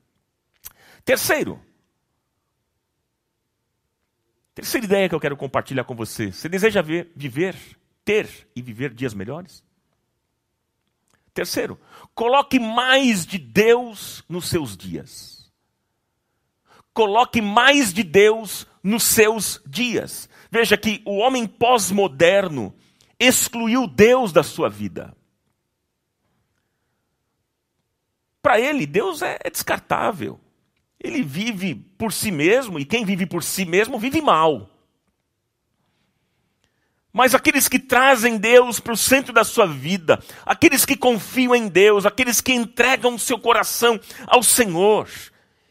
Terceiro, 1.03 1.59
Terceira 4.53 4.85
ideia 4.85 5.09
que 5.09 5.15
eu 5.15 5.19
quero 5.19 5.35
compartilhar 5.35 5.83
com 5.83 5.95
você. 5.95 6.31
Você 6.31 6.47
deseja 6.47 6.81
ver, 6.81 7.11
viver, 7.15 7.55
ter 8.03 8.49
e 8.55 8.61
viver 8.61 8.93
dias 8.93 9.13
melhores? 9.13 9.63
Terceiro, 11.33 11.79
coloque 12.13 12.59
mais 12.59 13.25
de 13.25 13.37
Deus 13.37 14.23
nos 14.29 14.47
seus 14.47 14.77
dias. 14.77 15.51
Coloque 16.93 17.41
mais 17.41 17.91
de 17.91 18.03
Deus 18.03 18.67
nos 18.83 19.03
seus 19.03 19.61
dias. 19.65 20.29
Veja 20.51 20.77
que 20.77 21.01
o 21.05 21.17
homem 21.17 21.47
pós-moderno 21.47 22.73
excluiu 23.19 23.87
Deus 23.87 24.31
da 24.31 24.43
sua 24.43 24.69
vida. 24.69 25.15
Para 28.41 28.59
ele, 28.59 28.85
Deus 28.85 29.21
é 29.21 29.39
descartável 29.51 30.39
ele 31.03 31.21
vive 31.21 31.75
por 31.75 32.13
si 32.13 32.31
mesmo, 32.31 32.79
e 32.79 32.85
quem 32.85 33.03
vive 33.03 33.25
por 33.25 33.43
si 33.43 33.65
mesmo 33.65 33.99
vive 33.99 34.21
mal. 34.21 34.69
Mas 37.13 37.35
aqueles 37.35 37.67
que 37.67 37.77
trazem 37.77 38.39
Deus 38.39 38.79
para 38.79 38.93
o 38.93 38.97
centro 38.97 39.31
da 39.31 39.43
sua 39.43 39.67
vida, 39.67 40.19
aqueles 40.43 40.83
que 40.83 40.97
confiam 40.97 41.53
em 41.53 41.67
Deus, 41.67 42.07
aqueles 42.07 42.41
que 42.41 42.51
entregam 42.51 43.19
seu 43.19 43.37
coração 43.37 43.99
ao 44.25 44.41
Senhor, 44.41 45.07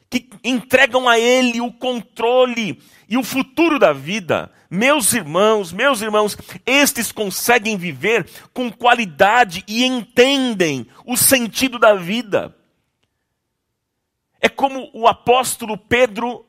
que 0.09 0.31
entregam 0.45 1.09
a 1.09 1.19
Ele 1.19 1.61
o 1.61 1.73
controle 1.73 2.81
e 3.09 3.19
o 3.19 3.25
futuro 3.25 3.77
da 3.77 3.93
vida, 3.93 4.53
meus 4.71 5.13
irmãos, 5.13 5.73
meus 5.73 6.01
irmãos, 6.01 6.39
estes 6.65 7.11
conseguem 7.11 7.77
viver 7.77 8.25
com 8.55 8.71
qualidade 8.71 9.65
e 9.67 9.85
entendem 9.85 10.87
o 11.05 11.17
sentido 11.17 11.77
da 11.77 11.95
vida. 11.95 12.57
É 14.41 14.49
como 14.49 14.91
o 14.95 15.09
apóstolo 15.09 15.77
Pedro 15.77 16.47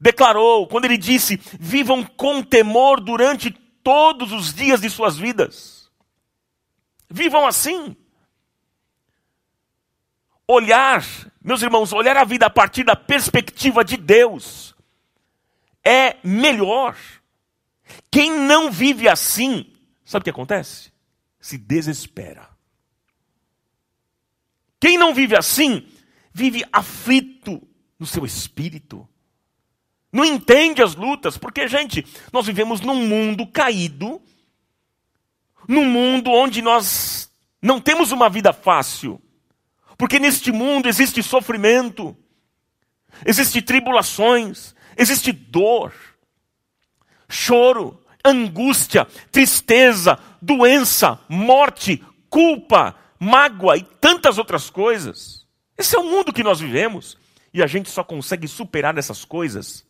declarou, 0.00 0.66
quando 0.66 0.86
ele 0.86 0.96
disse: 0.96 1.38
Vivam 1.60 2.02
com 2.02 2.42
temor 2.42 3.00
durante 3.00 3.54
todos 3.88 4.32
os 4.32 4.52
dias 4.52 4.82
de 4.82 4.90
suas 4.90 5.16
vidas. 5.16 5.90
Vivam 7.08 7.46
assim. 7.46 7.96
Olhar, 10.46 11.02
meus 11.42 11.62
irmãos, 11.62 11.90
olhar 11.94 12.14
a 12.18 12.24
vida 12.24 12.44
a 12.44 12.50
partir 12.50 12.84
da 12.84 12.94
perspectiva 12.94 13.82
de 13.82 13.96
Deus 13.96 14.76
é 15.82 16.18
melhor. 16.22 16.98
Quem 18.10 18.30
não 18.30 18.70
vive 18.70 19.08
assim, 19.08 19.74
sabe 20.04 20.20
o 20.20 20.24
que 20.24 20.30
acontece? 20.30 20.92
Se 21.40 21.56
desespera. 21.56 22.46
Quem 24.78 24.98
não 24.98 25.14
vive 25.14 25.34
assim, 25.34 25.88
vive 26.30 26.62
aflito 26.70 27.66
no 27.98 28.04
seu 28.04 28.26
espírito. 28.26 29.08
Não 30.12 30.24
entende 30.24 30.82
as 30.82 30.94
lutas, 30.94 31.36
porque, 31.36 31.68
gente, 31.68 32.04
nós 32.32 32.46
vivemos 32.46 32.80
num 32.80 33.06
mundo 33.06 33.46
caído, 33.46 34.20
num 35.68 35.84
mundo 35.84 36.30
onde 36.30 36.62
nós 36.62 37.30
não 37.60 37.80
temos 37.80 38.10
uma 38.10 38.30
vida 38.30 38.52
fácil. 38.52 39.20
Porque 39.98 40.18
neste 40.18 40.50
mundo 40.50 40.88
existe 40.88 41.22
sofrimento, 41.22 42.16
existe 43.26 43.60
tribulações, 43.60 44.74
existe 44.96 45.32
dor, 45.32 45.92
choro, 47.28 48.00
angústia, 48.24 49.06
tristeza, 49.30 50.18
doença, 50.40 51.20
morte, 51.28 52.02
culpa, 52.30 52.94
mágoa 53.18 53.76
e 53.76 53.82
tantas 53.82 54.38
outras 54.38 54.70
coisas. 54.70 55.46
Esse 55.76 55.96
é 55.96 55.98
o 55.98 56.04
mundo 56.04 56.32
que 56.32 56.42
nós 56.42 56.60
vivemos. 56.60 57.18
E 57.52 57.62
a 57.62 57.66
gente 57.66 57.90
só 57.90 58.04
consegue 58.04 58.46
superar 58.46 58.96
essas 58.98 59.24
coisas 59.24 59.87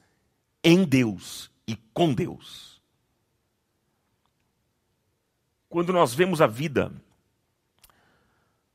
em 0.68 0.84
Deus 0.84 1.50
e 1.66 1.74
com 1.94 2.12
Deus. 2.12 2.78
Quando 5.66 5.94
nós 5.94 6.12
vemos 6.12 6.42
a 6.42 6.46
vida 6.46 6.92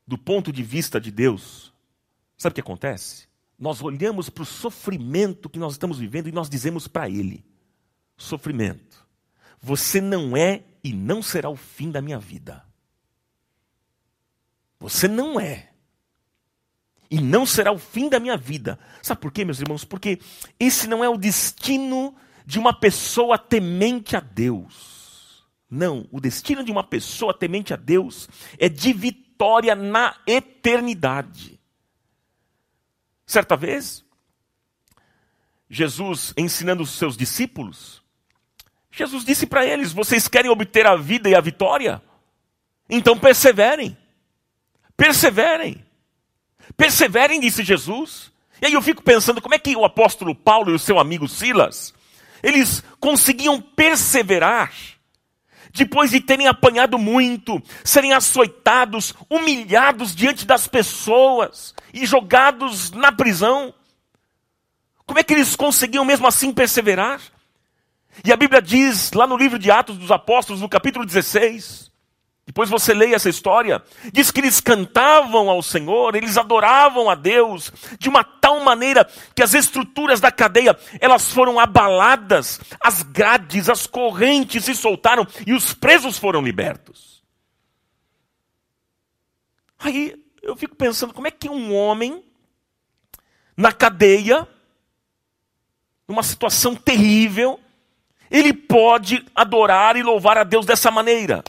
do 0.04 0.18
ponto 0.18 0.52
de 0.52 0.64
vista 0.64 1.00
de 1.00 1.12
Deus, 1.12 1.72
sabe 2.36 2.52
o 2.52 2.54
que 2.56 2.60
acontece? 2.60 3.28
Nós 3.56 3.80
olhamos 3.80 4.28
para 4.28 4.42
o 4.42 4.46
sofrimento 4.46 5.48
que 5.48 5.58
nós 5.58 5.74
estamos 5.74 6.00
vivendo 6.00 6.28
e 6.28 6.32
nós 6.32 6.50
dizemos 6.50 6.88
para 6.88 7.08
Ele: 7.08 7.44
sofrimento, 8.16 9.06
você 9.60 10.00
não 10.00 10.36
é 10.36 10.64
e 10.82 10.92
não 10.92 11.22
será 11.22 11.48
o 11.48 11.56
fim 11.56 11.92
da 11.92 12.02
minha 12.02 12.18
vida. 12.18 12.66
Você 14.80 15.06
não 15.06 15.38
é 15.38 15.72
e 17.10 17.20
não 17.20 17.44
será 17.44 17.72
o 17.72 17.78
fim 17.78 18.08
da 18.08 18.18
minha 18.18 18.36
vida. 18.36 18.78
Sabe 19.02 19.20
por 19.20 19.32
quê, 19.32 19.44
meus 19.44 19.60
irmãos? 19.60 19.84
Porque 19.84 20.18
esse 20.58 20.88
não 20.88 21.04
é 21.04 21.08
o 21.08 21.16
destino 21.16 22.14
de 22.46 22.58
uma 22.58 22.72
pessoa 22.72 23.38
temente 23.38 24.16
a 24.16 24.20
Deus. 24.20 25.44
Não, 25.70 26.06
o 26.12 26.20
destino 26.20 26.62
de 26.62 26.70
uma 26.70 26.84
pessoa 26.84 27.36
temente 27.36 27.72
a 27.72 27.76
Deus 27.76 28.28
é 28.58 28.68
de 28.68 28.92
vitória 28.92 29.74
na 29.74 30.16
eternidade. 30.26 31.58
Certa 33.26 33.56
vez, 33.56 34.04
Jesus 35.68 36.32
ensinando 36.36 36.82
os 36.82 36.90
seus 36.90 37.16
discípulos, 37.16 38.02
Jesus 38.90 39.24
disse 39.24 39.46
para 39.46 39.66
eles: 39.66 39.92
Vocês 39.92 40.28
querem 40.28 40.50
obter 40.50 40.86
a 40.86 40.94
vida 40.94 41.28
e 41.28 41.34
a 41.34 41.40
vitória? 41.40 42.00
Então 42.88 43.18
perseverem. 43.18 43.96
Perseverem. 44.96 45.83
Perseverem, 46.76 47.40
disse 47.40 47.62
Jesus. 47.62 48.32
E 48.60 48.66
aí 48.66 48.72
eu 48.72 48.82
fico 48.82 49.02
pensando 49.02 49.40
como 49.40 49.54
é 49.54 49.58
que 49.58 49.76
o 49.76 49.84
apóstolo 49.84 50.34
Paulo 50.34 50.70
e 50.70 50.74
o 50.74 50.78
seu 50.78 50.98
amigo 50.98 51.28
Silas, 51.28 51.92
eles 52.42 52.82
conseguiam 53.00 53.60
perseverar 53.60 54.72
depois 55.74 56.12
de 56.12 56.20
terem 56.20 56.46
apanhado 56.46 56.96
muito, 56.98 57.60
serem 57.82 58.12
açoitados, 58.12 59.12
humilhados 59.28 60.14
diante 60.14 60.46
das 60.46 60.68
pessoas 60.68 61.74
e 61.92 62.06
jogados 62.06 62.92
na 62.92 63.10
prisão. 63.10 63.74
Como 65.04 65.18
é 65.18 65.24
que 65.24 65.34
eles 65.34 65.56
conseguiam 65.56 66.04
mesmo 66.04 66.28
assim 66.28 66.52
perseverar? 66.52 67.20
E 68.24 68.32
a 68.32 68.36
Bíblia 68.36 68.62
diz, 68.62 69.12
lá 69.12 69.26
no 69.26 69.36
livro 69.36 69.58
de 69.58 69.70
Atos 69.70 69.98
dos 69.98 70.12
Apóstolos, 70.12 70.62
no 70.62 70.68
capítulo 70.68 71.04
16, 71.04 71.90
depois 72.46 72.68
você 72.68 72.92
leia 72.92 73.16
essa 73.16 73.30
história, 73.30 73.82
diz 74.12 74.30
que 74.30 74.38
eles 74.38 74.60
cantavam 74.60 75.48
ao 75.48 75.62
Senhor, 75.62 76.14
eles 76.14 76.36
adoravam 76.36 77.08
a 77.08 77.14
Deus 77.14 77.72
de 77.98 78.08
uma 78.08 78.22
tal 78.22 78.60
maneira 78.60 79.08
que 79.34 79.42
as 79.42 79.54
estruturas 79.54 80.20
da 80.20 80.30
cadeia, 80.30 80.78
elas 81.00 81.32
foram 81.32 81.58
abaladas, 81.58 82.60
as 82.80 83.02
grades, 83.02 83.70
as 83.70 83.86
correntes 83.86 84.66
se 84.66 84.74
soltaram 84.74 85.26
e 85.46 85.54
os 85.54 85.72
presos 85.72 86.18
foram 86.18 86.42
libertos. 86.42 87.24
Aí 89.78 90.14
eu 90.42 90.54
fico 90.54 90.76
pensando, 90.76 91.14
como 91.14 91.26
é 91.26 91.30
que 91.30 91.48
um 91.48 91.74
homem 91.74 92.22
na 93.56 93.72
cadeia, 93.72 94.46
numa 96.06 96.22
situação 96.22 96.74
terrível, 96.74 97.58
ele 98.30 98.52
pode 98.52 99.24
adorar 99.34 99.96
e 99.96 100.02
louvar 100.02 100.36
a 100.36 100.44
Deus 100.44 100.66
dessa 100.66 100.90
maneira? 100.90 101.42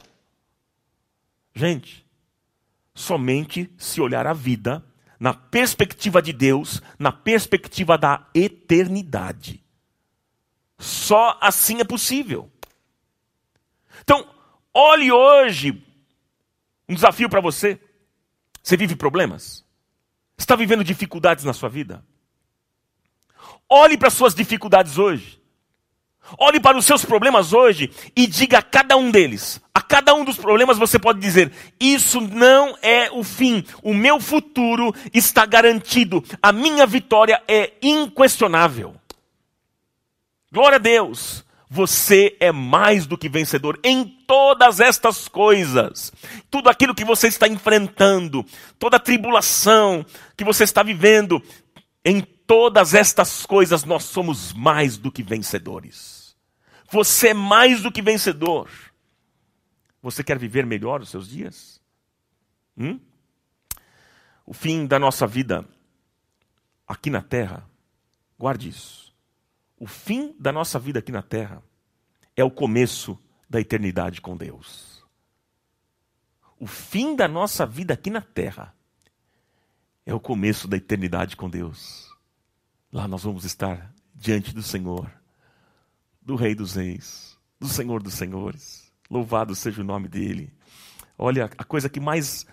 Gente, 1.56 2.06
somente 2.94 3.74
se 3.78 4.02
olhar 4.02 4.28
a 4.28 4.34
vida 4.34 4.86
na 5.18 5.34
perspectiva 5.34 6.22
de 6.22 6.34
Deus, 6.34 6.82
na 7.00 7.14
perspectiva 7.14 7.98
da 7.98 8.28
eternidade. 8.36 9.64
Só 10.78 11.38
assim 11.42 11.80
é 11.80 11.86
possível. 11.86 12.52
Então, 14.02 14.30
olhe 14.74 15.10
hoje 15.12 15.82
um 16.90 16.94
desafio 16.94 17.30
para 17.30 17.40
você. 17.40 17.80
Você 18.62 18.76
vive 18.76 18.96
problemas? 18.96 19.64
Está 20.38 20.56
vivendo 20.56 20.84
dificuldades 20.84 21.46
na 21.46 21.54
sua 21.54 21.70
vida? 21.70 22.06
Olhe 23.70 23.98
para 23.98 24.10
suas 24.10 24.36
dificuldades 24.36 24.98
hoje. 24.98 25.42
Olhe 26.40 26.60
para 26.60 26.78
os 26.78 26.86
seus 26.86 27.06
problemas 27.06 27.54
hoje 27.54 27.92
e 28.16 28.26
diga 28.26 28.58
a 28.58 28.64
cada 28.64 28.98
um 28.98 29.12
deles, 29.12 29.62
a 29.74 29.80
cada 29.80 30.14
um 30.16 30.26
dos 30.26 30.38
problemas 30.38 30.78
você 30.78 30.98
pode 30.98 31.20
dizer: 31.20 31.52
Isso 31.80 32.20
não 32.20 32.76
é 32.82 33.10
o 33.12 33.24
fim, 33.24 33.64
o 33.84 33.94
meu 33.94 34.20
futuro 34.20 34.94
está 35.14 35.46
garantido, 35.46 36.24
a 36.42 36.52
minha 36.52 36.86
vitória 36.88 37.42
é 37.48 37.74
inquestionável. 37.82 38.96
Glória 40.52 40.78
a 40.78 40.80
Deus, 40.80 41.46
você 41.70 42.36
é 42.40 42.52
mais 42.52 43.06
do 43.06 43.18
que 43.18 43.30
vencedor 43.30 43.80
em 43.84 44.06
todas 44.26 44.80
estas 44.80 45.28
coisas. 45.28 46.12
Tudo 46.50 46.70
aquilo 46.70 46.96
que 46.96 47.06
você 47.06 47.28
está 47.28 47.48
enfrentando, 47.48 48.46
toda 48.80 48.98
a 48.98 49.00
tribulação 49.00 50.06
que 50.38 50.44
você 50.44 50.64
está 50.64 50.82
vivendo, 50.82 51.42
em 52.04 52.22
todas 52.22 52.94
estas 52.94 53.46
coisas 53.46 53.84
nós 53.84 54.04
somos 54.04 54.54
mais 54.54 54.98
do 54.98 55.12
que 55.12 55.22
vencedores. 55.22 56.15
Você 56.96 57.30
é 57.30 57.34
mais 57.34 57.82
do 57.82 57.92
que 57.92 58.02
vencedor. 58.02 58.70
Você 60.02 60.24
quer 60.24 60.40
viver 60.40 60.66
melhor 60.66 61.02
os 61.02 61.10
seus 61.10 61.28
dias? 61.28 61.82
Hum? 62.78 63.02
O 64.46 64.54
fim 64.54 64.88
da 64.88 64.98
nossa 64.98 65.28
vida 65.28 65.68
aqui 66.88 67.10
na 67.10 67.22
terra, 67.22 67.70
guarde 68.40 68.70
isso. 68.70 69.14
O 69.78 69.86
fim 69.86 70.34
da 70.40 70.54
nossa 70.54 70.80
vida 70.80 71.00
aqui 71.00 71.12
na 71.12 71.22
terra 71.22 71.62
é 72.34 72.46
o 72.46 72.52
começo 72.52 73.20
da 73.50 73.60
eternidade 73.60 74.22
com 74.22 74.38
Deus. 74.38 75.06
O 76.58 76.66
fim 76.66 77.14
da 77.14 77.28
nossa 77.28 77.66
vida 77.66 77.94
aqui 77.94 78.10
na 78.10 78.22
terra 78.22 78.74
é 80.06 80.14
o 80.14 80.20
começo 80.22 80.66
da 80.66 80.78
eternidade 80.78 81.36
com 81.36 81.50
Deus. 81.50 82.10
Lá 82.90 83.06
nós 83.06 83.24
vamos 83.24 83.44
estar 83.44 83.94
diante 84.16 84.56
do 84.56 84.64
Senhor 84.64 85.12
do 86.26 86.36
Rei 86.36 86.56
dos 86.56 86.74
Reis, 86.74 87.38
do 87.60 87.68
Senhor 87.68 88.02
dos 88.02 88.16
Senhores. 88.16 88.92
Louvado 89.10 89.56
seja 89.56 89.82
o 89.82 89.86
nome 89.86 90.08
dele. 90.08 90.52
Olha, 91.18 91.46
a 91.58 91.64
coisa 91.64 91.88
que 91.88 92.00
mais 92.00 92.48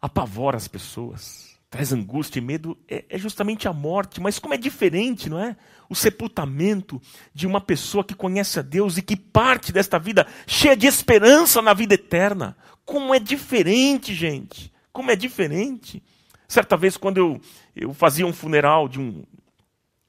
apavora 0.00 0.56
as 0.56 0.66
pessoas, 0.66 1.56
traz 1.68 1.92
angústia 1.92 2.38
e 2.38 2.42
medo, 2.42 2.76
é, 2.88 3.04
é, 3.10 3.18
justamente 3.18 3.68
a 3.68 3.72
morte. 3.72 4.20
Mas 4.20 4.38
como 4.38 4.54
é 4.54 4.56
diferente, 4.56 5.28
não 5.28 5.38
é? 5.38 5.56
O 5.88 5.94
sepultamento 5.94 7.00
de 7.34 7.46
uma 7.46 7.60
pessoa 7.60 8.02
que 8.02 8.14
conhece 8.14 8.58
a 8.58 8.62
Deus 8.62 8.96
e 8.96 9.02
que 9.02 9.16
parte 9.16 9.70
desta 9.70 9.98
vida 9.98 10.26
cheia 10.46 10.74
de 10.74 10.86
esperança 10.86 11.60
na 11.60 11.74
vida 11.74 11.94
eterna. 11.94 12.56
Como 12.84 13.14
é 13.14 13.18
diferente, 13.18 14.14
gente. 14.14 14.72
Como 14.90 15.10
é 15.10 15.16
diferente. 15.16 16.02
Certa 16.48 16.76
vez, 16.76 16.96
quando 16.96 17.18
eu, 17.18 17.40
eu 17.76 17.92
fazia 17.92 18.26
um 18.26 18.32
funeral 18.32 18.88
de 18.88 19.00
um, 19.00 19.24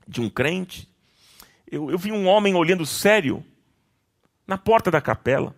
de 0.08 0.22
um 0.22 0.30
crente, 0.30 0.88
eu, 1.76 1.92
eu 1.92 1.98
vi 1.98 2.10
um 2.10 2.26
homem 2.26 2.56
olhando 2.56 2.86
sério 2.86 3.44
na 4.48 4.58
porta 4.58 4.90
da 4.90 5.02
capela. 5.02 5.54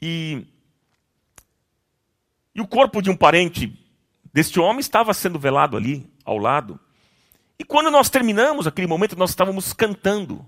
E, 0.00 0.46
e 2.54 2.60
o 2.60 2.68
corpo 2.68 3.02
de 3.02 3.10
um 3.10 3.16
parente 3.16 3.76
deste 4.32 4.60
homem 4.60 4.78
estava 4.78 5.12
sendo 5.12 5.40
velado 5.40 5.76
ali, 5.76 6.08
ao 6.24 6.38
lado. 6.38 6.78
E 7.58 7.64
quando 7.64 7.90
nós 7.90 8.08
terminamos 8.08 8.64
aquele 8.64 8.86
momento, 8.86 9.18
nós 9.18 9.30
estávamos 9.30 9.72
cantando. 9.72 10.46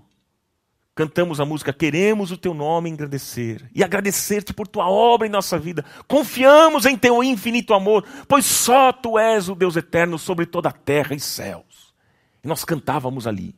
Cantamos 0.95 1.41
a 1.41 1.45
música 1.45 1.73
Queremos 1.73 2.31
o 2.31 2.37
teu 2.37 2.53
nome 2.53 2.89
engrandecer 2.89 3.67
e 3.73 3.83
agradecer-te 3.83 4.53
por 4.53 4.67
tua 4.67 4.87
obra 4.87 5.27
em 5.27 5.29
nossa 5.29 5.59
vida. 5.59 5.83
Confiamos 6.07 6.85
em 6.85 6.95
teu 6.95 7.21
infinito 7.23 7.73
amor, 7.73 8.05
pois 8.27 8.45
só 8.45 8.93
tu 8.93 9.19
és 9.19 9.49
o 9.49 9.55
Deus 9.55 9.75
eterno 9.75 10.17
sobre 10.17 10.45
toda 10.45 10.69
a 10.69 10.73
terra 10.73 11.13
e 11.13 11.19
céus. 11.19 11.93
E 12.41 12.47
nós 12.47 12.63
cantávamos 12.63 13.27
ali. 13.27 13.53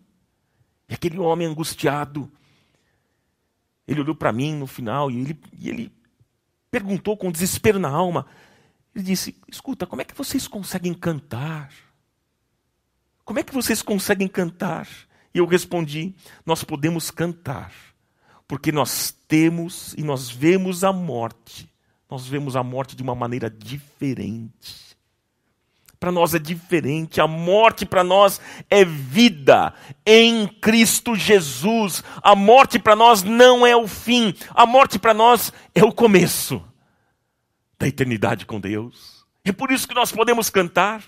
E 0.87 0.93
aquele 0.93 1.19
homem 1.19 1.47
angustiado, 1.47 2.31
ele 3.87 4.01
olhou 4.01 4.15
para 4.15 4.31
mim 4.31 4.55
no 4.55 4.67
final 4.67 5.09
e 5.09 5.19
ele, 5.19 5.39
e 5.53 5.69
ele 5.69 5.93
perguntou 6.69 7.17
com 7.17 7.31
desespero 7.31 7.79
na 7.79 7.89
alma. 7.89 8.25
Ele 8.93 9.03
disse: 9.03 9.35
Escuta, 9.47 9.85
como 9.85 10.01
é 10.01 10.05
que 10.05 10.15
vocês 10.15 10.47
conseguem 10.47 10.93
cantar? 10.93 11.71
Como 13.23 13.39
é 13.39 13.43
que 13.43 13.53
vocês 13.53 13.81
conseguem 13.81 14.27
cantar? 14.27 14.87
E 15.33 15.39
eu 15.39 15.45
respondi: 15.45 16.15
Nós 16.45 16.63
podemos 16.63 17.09
cantar, 17.09 17.73
porque 18.47 18.71
nós 18.71 19.11
temos 19.27 19.93
e 19.97 20.03
nós 20.03 20.29
vemos 20.29 20.83
a 20.83 20.93
morte. 20.93 21.69
Nós 22.09 22.27
vemos 22.27 22.55
a 22.55 22.61
morte 22.61 22.95
de 22.95 23.01
uma 23.01 23.15
maneira 23.15 23.49
diferente 23.49 24.94
para 25.99 26.11
nós 26.11 26.33
é 26.33 26.39
diferente. 26.39 27.21
A 27.21 27.27
morte 27.27 27.85
para 27.85 28.03
nós 28.03 28.39
é 28.69 28.83
vida 28.83 29.73
em 30.05 30.47
Cristo 30.47 31.15
Jesus. 31.15 32.03
A 32.21 32.35
morte 32.35 32.77
para 32.79 32.95
nós 32.95 33.23
não 33.23 33.65
é 33.65 33.75
o 33.75 33.87
fim. 33.87 34.33
A 34.51 34.65
morte 34.65 34.99
para 34.99 35.13
nós 35.13 35.51
é 35.73 35.83
o 35.83 35.91
começo 35.91 36.63
da 37.79 37.87
eternidade 37.87 38.45
com 38.45 38.59
Deus. 38.59 39.25
É 39.43 39.51
por 39.51 39.71
isso 39.71 39.87
que 39.87 39.93
nós 39.93 40.11
podemos 40.11 40.49
cantar. 40.49 41.03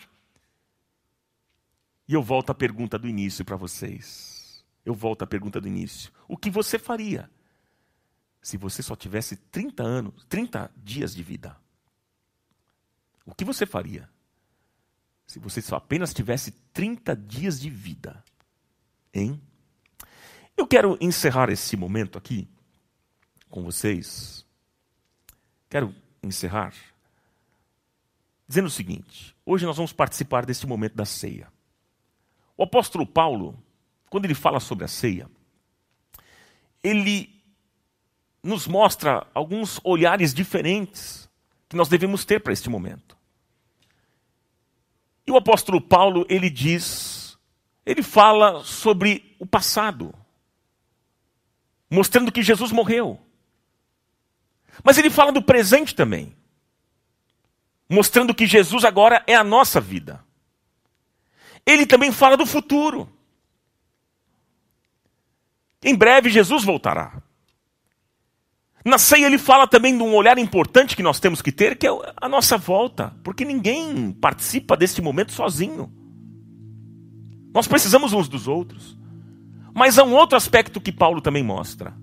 E 2.07 2.13
eu 2.13 2.21
volto 2.21 2.51
à 2.51 2.55
pergunta 2.55 2.97
do 2.97 3.07
início 3.07 3.43
para 3.43 3.55
vocês. 3.55 4.63
Eu 4.85 4.93
volto 4.93 5.23
à 5.23 5.27
pergunta 5.27 5.59
do 5.59 5.67
início. 5.67 6.11
O 6.27 6.37
que 6.37 6.49
você 6.49 6.79
faria 6.79 7.29
se 8.41 8.55
você 8.55 8.81
só 8.81 8.95
tivesse 8.95 9.35
30 9.35 9.83
anos, 9.83 10.25
30 10.29 10.71
dias 10.77 11.13
de 11.13 11.21
vida? 11.21 11.57
O 13.25 13.35
que 13.35 13.43
você 13.43 13.65
faria? 13.65 14.09
Se 15.27 15.39
você 15.39 15.61
só 15.61 15.75
apenas 15.75 16.13
tivesse 16.13 16.51
30 16.73 17.15
dias 17.15 17.59
de 17.59 17.69
vida. 17.69 18.23
Hein? 19.13 19.41
Eu 20.55 20.65
quero 20.65 20.97
encerrar 21.01 21.49
esse 21.49 21.75
momento 21.75 22.17
aqui 22.17 22.47
com 23.49 23.61
vocês. 23.61 24.45
Quero 25.69 25.93
encerrar 26.23 26.73
dizendo 28.47 28.67
o 28.67 28.71
seguinte: 28.71 29.35
hoje 29.45 29.65
nós 29.65 29.75
vamos 29.75 29.91
participar 29.91 30.45
deste 30.45 30.65
momento 30.65 30.95
da 30.95 31.05
ceia. 31.05 31.51
O 32.55 32.63
apóstolo 32.63 33.05
Paulo, 33.05 33.61
quando 34.09 34.25
ele 34.25 34.33
fala 34.33 34.59
sobre 34.59 34.85
a 34.85 34.87
ceia, 34.87 35.29
ele 36.81 37.37
nos 38.41 38.65
mostra 38.65 39.27
alguns 39.33 39.79
olhares 39.83 40.33
diferentes 40.33 41.29
que 41.67 41.75
nós 41.75 41.89
devemos 41.89 42.23
ter 42.23 42.41
para 42.41 42.53
este 42.53 42.69
momento. 42.69 43.16
E 45.27 45.31
o 45.31 45.35
apóstolo 45.35 45.81
Paulo, 45.81 46.25
ele 46.29 46.49
diz, 46.49 47.37
ele 47.85 48.01
fala 48.01 48.63
sobre 48.63 49.35
o 49.37 49.45
passado, 49.45 50.15
mostrando 51.91 52.31
que 52.31 52.41
Jesus 52.41 52.71
morreu. 52.71 53.19
Mas 54.81 54.97
ele 54.97 55.09
fala 55.09 55.33
do 55.33 55.41
presente 55.41 55.93
também, 55.93 56.33
mostrando 57.89 58.33
que 58.33 58.47
Jesus 58.47 58.85
agora 58.85 59.21
é 59.27 59.35
a 59.35 59.43
nossa 59.43 59.81
vida. 59.81 60.23
Ele 61.65 61.85
também 61.85 62.13
fala 62.13 62.37
do 62.37 62.45
futuro. 62.45 63.11
Em 65.83 65.93
breve 65.93 66.29
Jesus 66.29 66.63
voltará. 66.63 67.21
Na 68.87 68.97
ceia 68.97 69.25
ele 69.25 69.37
fala 69.37 69.67
também 69.67 69.97
de 69.97 70.01
um 70.01 70.15
olhar 70.15 70.37
importante 70.37 70.95
que 70.95 71.03
nós 71.03 71.19
temos 71.19 71.41
que 71.41 71.51
ter, 71.51 71.77
que 71.77 71.85
é 71.85 71.89
a 72.15 72.29
nossa 72.29 72.57
volta, 72.57 73.13
porque 73.21 73.43
ninguém 73.43 74.13
participa 74.13 74.77
deste 74.77 75.01
momento 75.01 75.33
sozinho. 75.33 75.91
Nós 77.53 77.67
precisamos 77.67 78.13
uns 78.13 78.29
dos 78.29 78.47
outros. 78.47 78.97
Mas 79.75 79.99
há 79.99 80.05
um 80.05 80.13
outro 80.13 80.37
aspecto 80.37 80.79
que 80.79 80.93
Paulo 80.93 81.19
também 81.19 81.43
mostra, 81.43 81.93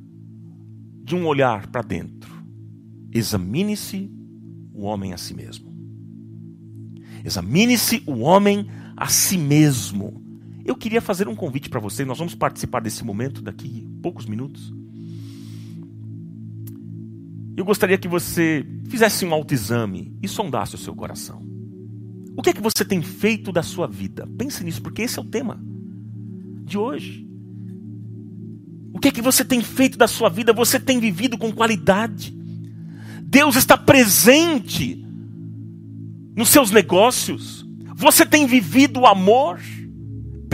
de 1.03 1.16
um 1.16 1.26
olhar 1.26 1.68
para 1.68 1.80
dentro. 1.80 2.30
Examine-se 3.11 4.12
o 4.74 4.82
homem 4.82 5.14
a 5.14 5.16
si 5.16 5.32
mesmo. 5.32 5.74
Examine-se 7.24 8.03
o 8.07 8.18
homem 8.18 8.68
a 8.95 9.09
si 9.09 9.39
mesmo. 9.39 10.22
Eu 10.62 10.76
queria 10.76 11.01
fazer 11.01 11.28
um 11.28 11.35
convite 11.35 11.70
para 11.70 11.80
você, 11.80 12.05
nós 12.05 12.18
vamos 12.18 12.35
participar 12.35 12.80
desse 12.80 13.03
momento 13.03 13.41
daqui 13.41 13.89
poucos 14.03 14.26
minutos. 14.26 14.84
Eu 17.57 17.64
gostaria 17.64 17.96
que 17.96 18.09
você 18.09 18.66
fizesse 18.88 19.24
um 19.24 19.32
autoexame 19.32 20.16
e 20.22 20.28
sondasse 20.28 20.74
o 20.74 20.78
seu 20.78 20.94
coração. 20.94 21.42
O 22.36 22.42
que 22.42 22.50
é 22.50 22.52
que 22.52 22.61
você 22.61 22.84
tem 22.84 23.00
feito 23.00 23.52
da 23.52 23.62
sua 23.62 23.86
vida? 23.86 24.28
Pense 24.36 24.64
nisso, 24.64 24.82
porque 24.82 25.02
esse 25.02 25.18
é 25.18 25.22
o 25.22 25.24
tema 25.24 25.61
de 26.64 26.76
hoje. 26.76 27.24
O 28.92 28.98
que 28.98 29.09
é 29.09 29.11
que 29.11 29.22
você 29.22 29.44
tem 29.44 29.61
feito 29.61 29.96
da 29.96 30.09
sua 30.09 30.28
vida? 30.28 30.52
Você 30.52 30.80
tem 30.80 30.98
vivido 30.98 31.38
com 31.38 31.52
qualidade? 31.52 32.34
Deus 33.22 33.57
está 33.57 33.76
presente 33.76 35.05
nos 36.36 36.48
seus 36.48 36.70
negócios? 36.70 37.64
Você 37.94 38.26
tem 38.26 38.46
vivido 38.46 39.00
o 39.00 39.07
amor? 39.07 39.61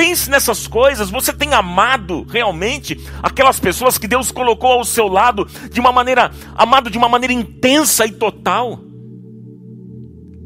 Pense 0.00 0.30
nessas 0.30 0.66
coisas. 0.66 1.10
Você 1.10 1.30
tem 1.30 1.52
amado 1.52 2.22
realmente 2.22 2.98
aquelas 3.22 3.60
pessoas 3.60 3.98
que 3.98 4.08
Deus 4.08 4.32
colocou 4.32 4.70
ao 4.72 4.82
seu 4.82 5.06
lado 5.06 5.46
de 5.70 5.78
uma 5.78 5.92
maneira, 5.92 6.30
amado 6.54 6.88
de 6.88 6.96
uma 6.96 7.06
maneira 7.06 7.34
intensa 7.34 8.06
e 8.06 8.12
total? 8.12 8.80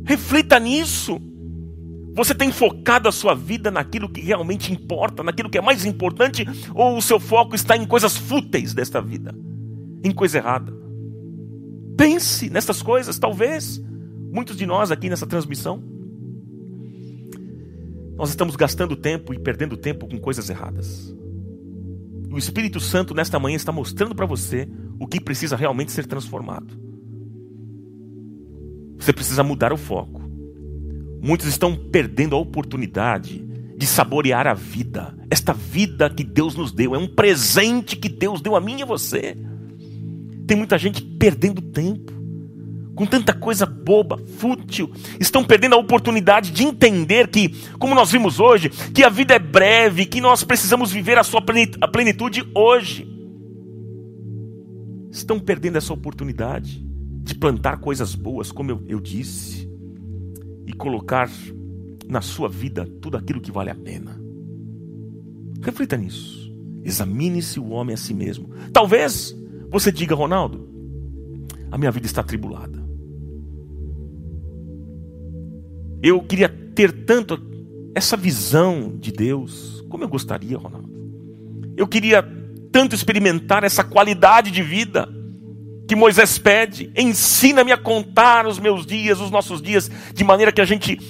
Reflita 0.04 0.58
nisso. 0.58 1.20
Você 2.16 2.34
tem 2.34 2.50
focado 2.50 3.08
a 3.08 3.12
sua 3.12 3.32
vida 3.32 3.70
naquilo 3.70 4.08
que 4.08 4.20
realmente 4.20 4.72
importa, 4.72 5.22
naquilo 5.22 5.48
que 5.48 5.58
é 5.58 5.62
mais 5.62 5.84
importante, 5.84 6.44
ou 6.74 6.96
o 6.96 7.02
seu 7.02 7.20
foco 7.20 7.54
está 7.54 7.76
em 7.76 7.86
coisas 7.86 8.16
fúteis 8.16 8.74
desta 8.74 9.00
vida, 9.00 9.32
em 10.02 10.10
coisa 10.10 10.38
errada? 10.38 10.72
Pense 11.96 12.50
nessas 12.50 12.82
coisas, 12.82 13.20
talvez. 13.20 13.80
Muitos 14.32 14.56
de 14.56 14.66
nós 14.66 14.90
aqui 14.90 15.08
nessa 15.08 15.28
transmissão 15.28 15.93
nós 18.16 18.30
estamos 18.30 18.56
gastando 18.56 18.96
tempo 18.96 19.34
e 19.34 19.38
perdendo 19.38 19.76
tempo 19.76 20.06
com 20.06 20.18
coisas 20.18 20.48
erradas. 20.48 21.14
O 22.30 22.38
Espírito 22.38 22.80
Santo, 22.80 23.14
nesta 23.14 23.38
manhã, 23.38 23.56
está 23.56 23.72
mostrando 23.72 24.14
para 24.14 24.26
você 24.26 24.68
o 24.98 25.06
que 25.06 25.20
precisa 25.20 25.56
realmente 25.56 25.92
ser 25.92 26.06
transformado. 26.06 26.76
Você 28.98 29.12
precisa 29.12 29.42
mudar 29.42 29.72
o 29.72 29.76
foco. 29.76 30.22
Muitos 31.22 31.46
estão 31.46 31.76
perdendo 31.76 32.36
a 32.36 32.38
oportunidade 32.38 33.44
de 33.76 33.86
saborear 33.86 34.46
a 34.46 34.54
vida. 34.54 35.16
Esta 35.30 35.52
vida 35.52 36.08
que 36.08 36.22
Deus 36.22 36.54
nos 36.54 36.72
deu 36.72 36.94
é 36.94 36.98
um 36.98 37.08
presente 37.08 37.96
que 37.96 38.08
Deus 38.08 38.40
deu 38.40 38.54
a 38.56 38.60
mim 38.60 38.78
e 38.78 38.82
a 38.82 38.86
você. 38.86 39.36
Tem 40.46 40.56
muita 40.56 40.78
gente 40.78 41.02
perdendo 41.02 41.60
tempo 41.60 42.13
com 42.94 43.04
tanta 43.06 43.32
coisa 43.32 43.66
boba, 43.66 44.18
fútil, 44.38 44.92
estão 45.18 45.44
perdendo 45.44 45.74
a 45.74 45.78
oportunidade 45.78 46.50
de 46.52 46.62
entender 46.62 47.28
que, 47.28 47.48
como 47.78 47.94
nós 47.94 48.10
vimos 48.10 48.38
hoje, 48.38 48.70
que 48.70 49.02
a 49.02 49.08
vida 49.08 49.34
é 49.34 49.38
breve, 49.38 50.06
que 50.06 50.20
nós 50.20 50.44
precisamos 50.44 50.92
viver 50.92 51.18
a 51.18 51.24
sua 51.24 51.42
plenitude 51.42 52.48
hoje. 52.54 53.08
Estão 55.10 55.38
perdendo 55.38 55.76
essa 55.76 55.92
oportunidade 55.92 56.84
de 57.22 57.34
plantar 57.34 57.78
coisas 57.78 58.14
boas, 58.14 58.52
como 58.52 58.70
eu, 58.70 58.82
eu 58.86 59.00
disse, 59.00 59.68
e 60.66 60.72
colocar 60.72 61.30
na 62.06 62.20
sua 62.20 62.48
vida 62.48 62.86
tudo 63.00 63.16
aquilo 63.16 63.40
que 63.40 63.50
vale 63.50 63.70
a 63.70 63.74
pena. 63.74 64.20
Reflita 65.62 65.96
nisso. 65.96 66.52
Examine-se 66.84 67.58
o 67.58 67.70
homem 67.70 67.94
a 67.94 67.96
si 67.96 68.12
mesmo. 68.12 68.50
Talvez 68.72 69.34
você 69.70 69.90
diga, 69.90 70.14
Ronaldo, 70.14 70.68
a 71.70 71.78
minha 71.78 71.90
vida 71.90 72.06
está 72.06 72.20
atribulada. 72.20 72.83
Eu 76.04 76.20
queria 76.20 76.50
ter 76.50 76.92
tanto 77.06 77.40
essa 77.94 78.14
visão 78.14 78.94
de 78.98 79.10
Deus, 79.10 79.82
como 79.88 80.04
eu 80.04 80.08
gostaria, 80.08 80.58
Ronaldo. 80.58 80.86
Eu 81.78 81.88
queria 81.88 82.22
tanto 82.70 82.94
experimentar 82.94 83.64
essa 83.64 83.82
qualidade 83.82 84.50
de 84.50 84.62
vida 84.62 85.08
que 85.88 85.96
Moisés 85.96 86.36
pede. 86.36 86.92
Ensina-me 86.94 87.72
a 87.72 87.78
contar 87.78 88.46
os 88.46 88.58
meus 88.58 88.84
dias, 88.84 89.18
os 89.18 89.30
nossos 89.30 89.62
dias, 89.62 89.90
de 90.12 90.22
maneira 90.22 90.52
que 90.52 90.60
a 90.60 90.66
gente 90.66 91.00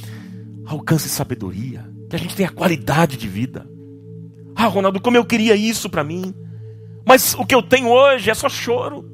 alcance 0.65 1.09
sabedoria, 1.09 1.85
que 2.09 2.15
a 2.15 2.19
gente 2.19 2.37
tenha 2.37 2.49
qualidade 2.49 3.17
de 3.17 3.27
vida. 3.27 3.69
Ah, 4.55 4.67
Ronaldo, 4.67 5.01
como 5.01 5.17
eu 5.17 5.25
queria 5.25 5.57
isso 5.57 5.91
para 5.91 6.05
mim. 6.05 6.33
Mas 7.05 7.35
o 7.35 7.45
que 7.45 7.55
eu 7.57 7.63
tenho 7.65 7.89
hoje 7.89 8.31
é 8.31 8.35
só 8.35 8.49
choro. 8.49 9.05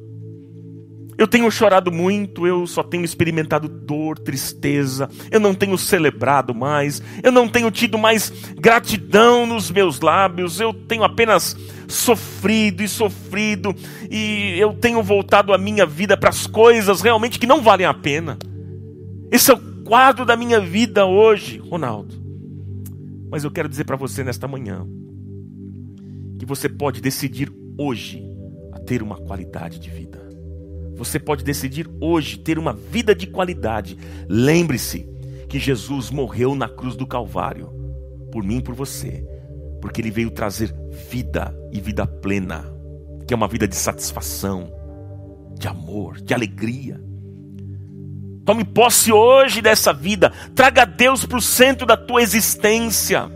Eu 1.20 1.28
tenho 1.28 1.50
chorado 1.50 1.92
muito, 1.92 2.46
eu 2.46 2.66
só 2.66 2.82
tenho 2.82 3.04
experimentado 3.04 3.68
dor, 3.68 4.18
tristeza, 4.18 5.06
eu 5.30 5.38
não 5.38 5.54
tenho 5.54 5.76
celebrado 5.76 6.54
mais, 6.54 7.02
eu 7.22 7.30
não 7.30 7.46
tenho 7.46 7.70
tido 7.70 7.98
mais 7.98 8.32
gratidão 8.56 9.44
nos 9.44 9.70
meus 9.70 10.00
lábios, 10.00 10.58
eu 10.58 10.72
tenho 10.72 11.04
apenas 11.04 11.54
sofrido 11.86 12.82
e 12.82 12.88
sofrido, 12.88 13.76
e 14.10 14.58
eu 14.58 14.72
tenho 14.72 15.02
voltado 15.02 15.52
a 15.52 15.58
minha 15.58 15.84
vida 15.84 16.16
para 16.16 16.30
as 16.30 16.46
coisas 16.46 17.02
realmente 17.02 17.38
que 17.38 17.46
não 17.46 17.60
valem 17.60 17.84
a 17.84 17.92
pena. 17.92 18.38
Esse 19.30 19.50
é 19.50 19.54
o 19.54 19.58
quadro 19.84 20.24
da 20.24 20.38
minha 20.38 20.58
vida 20.58 21.04
hoje, 21.04 21.58
Ronaldo. 21.58 22.14
Mas 23.30 23.44
eu 23.44 23.50
quero 23.50 23.68
dizer 23.68 23.84
para 23.84 23.96
você 23.96 24.24
nesta 24.24 24.48
manhã 24.48 24.86
que 26.38 26.46
você 26.46 26.66
pode 26.66 26.98
decidir 27.02 27.52
hoje 27.76 28.24
a 28.72 28.78
ter 28.78 29.02
uma 29.02 29.16
qualidade 29.16 29.78
de 29.78 29.90
vida. 29.90 30.29
Você 31.00 31.18
pode 31.18 31.42
decidir 31.42 31.88
hoje 31.98 32.36
ter 32.36 32.58
uma 32.58 32.74
vida 32.74 33.14
de 33.14 33.26
qualidade. 33.26 33.96
Lembre-se 34.28 35.08
que 35.48 35.58
Jesus 35.58 36.10
morreu 36.10 36.54
na 36.54 36.68
cruz 36.68 36.94
do 36.94 37.06
Calvário 37.06 37.72
por 38.30 38.44
mim 38.44 38.58
e 38.58 38.62
por 38.62 38.74
você, 38.74 39.24
porque 39.80 40.02
ele 40.02 40.10
veio 40.10 40.30
trazer 40.30 40.70
vida 41.10 41.56
e 41.72 41.80
vida 41.80 42.06
plena, 42.06 42.70
que 43.26 43.32
é 43.32 43.36
uma 43.36 43.48
vida 43.48 43.66
de 43.66 43.76
satisfação, 43.76 44.70
de 45.58 45.66
amor, 45.66 46.20
de 46.20 46.34
alegria. 46.34 47.00
Tome 48.44 48.62
posse 48.62 49.10
hoje 49.10 49.62
dessa 49.62 49.94
vida, 49.94 50.30
traga 50.54 50.84
Deus 50.84 51.24
para 51.24 51.38
o 51.38 51.42
centro 51.42 51.86
da 51.86 51.96
tua 51.96 52.20
existência. 52.20 53.26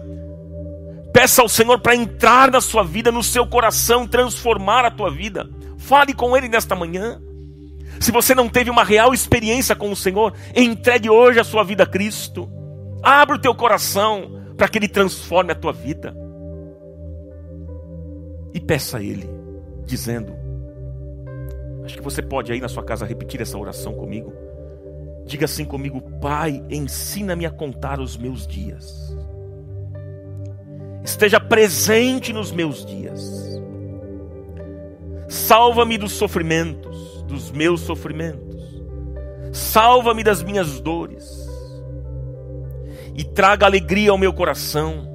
Peça 1.15 1.41
ao 1.41 1.49
Senhor 1.49 1.81
para 1.81 1.97
entrar 1.97 2.51
na 2.51 2.61
sua 2.61 2.85
vida, 2.85 3.11
no 3.11 3.23
seu 3.23 3.47
coração, 3.47 4.07
transformar 4.07 4.85
a 4.85 4.91
tua 4.91 5.11
vida. 5.11 5.49
Fale 5.79 6.13
com 6.13 6.37
Ele 6.37 6.47
nesta 6.47 6.77
manhã. 6.77 7.23
Se 8.01 8.11
você 8.11 8.35
não 8.35 8.49
teve 8.49 8.71
uma 8.71 8.85
real 8.85 9.15
experiência 9.15 9.75
com 9.75 9.91
o 9.91 9.97
Senhor, 9.97 10.35
entregue 10.55 11.09
hoje 11.09 11.41
a 11.41 11.45
sua 11.45 11.63
vida 11.65 11.85
a 11.85 11.87
Cristo. 11.87 12.51
Abra 13.03 13.37
o 13.37 13.41
teu 13.41 13.55
coração 13.55 14.43
para 14.57 14.69
que 14.69 14.79
Ele 14.79 14.89
transforme 14.89 15.53
a 15.53 15.55
tua 15.55 15.73
vida. 15.73 16.15
E 18.53 18.61
peça 18.61 18.99
a 18.99 19.03
Ele, 19.03 19.29
dizendo: 19.85 20.35
Acho 21.85 21.97
que 21.97 22.03
você 22.03 22.23
pode 22.23 22.53
aí 22.53 22.61
na 22.61 22.69
sua 22.69 22.83
casa 22.83 23.05
repetir 23.05 23.41
essa 23.41 23.59
oração 23.59 23.95
comigo. 23.95 24.33
Diga 25.27 25.45
assim 25.45 25.65
comigo: 25.65 26.01
Pai, 26.21 26.63
ensina-me 26.71 27.47
a 27.47 27.51
contar 27.51 28.01
os 28.01 28.17
meus 28.17 28.47
dias. 28.47 29.17
Esteja 31.03 31.39
presente 31.39 32.33
nos 32.33 32.51
meus 32.51 32.85
dias. 32.85 33.61
Salva-me 35.29 35.99
dos 35.99 36.13
sofrimentos 36.13 36.94
dos 37.27 37.51
meus 37.51 37.81
sofrimentos. 37.81 38.83
Salva-me 39.53 40.25
das 40.25 40.43
minhas 40.43 40.81
dores. 40.81 41.49
E 43.15 43.23
traga 43.23 43.67
alegria 43.67 44.11
ao 44.11 44.19
meu 44.19 44.33
coração. 44.33 45.09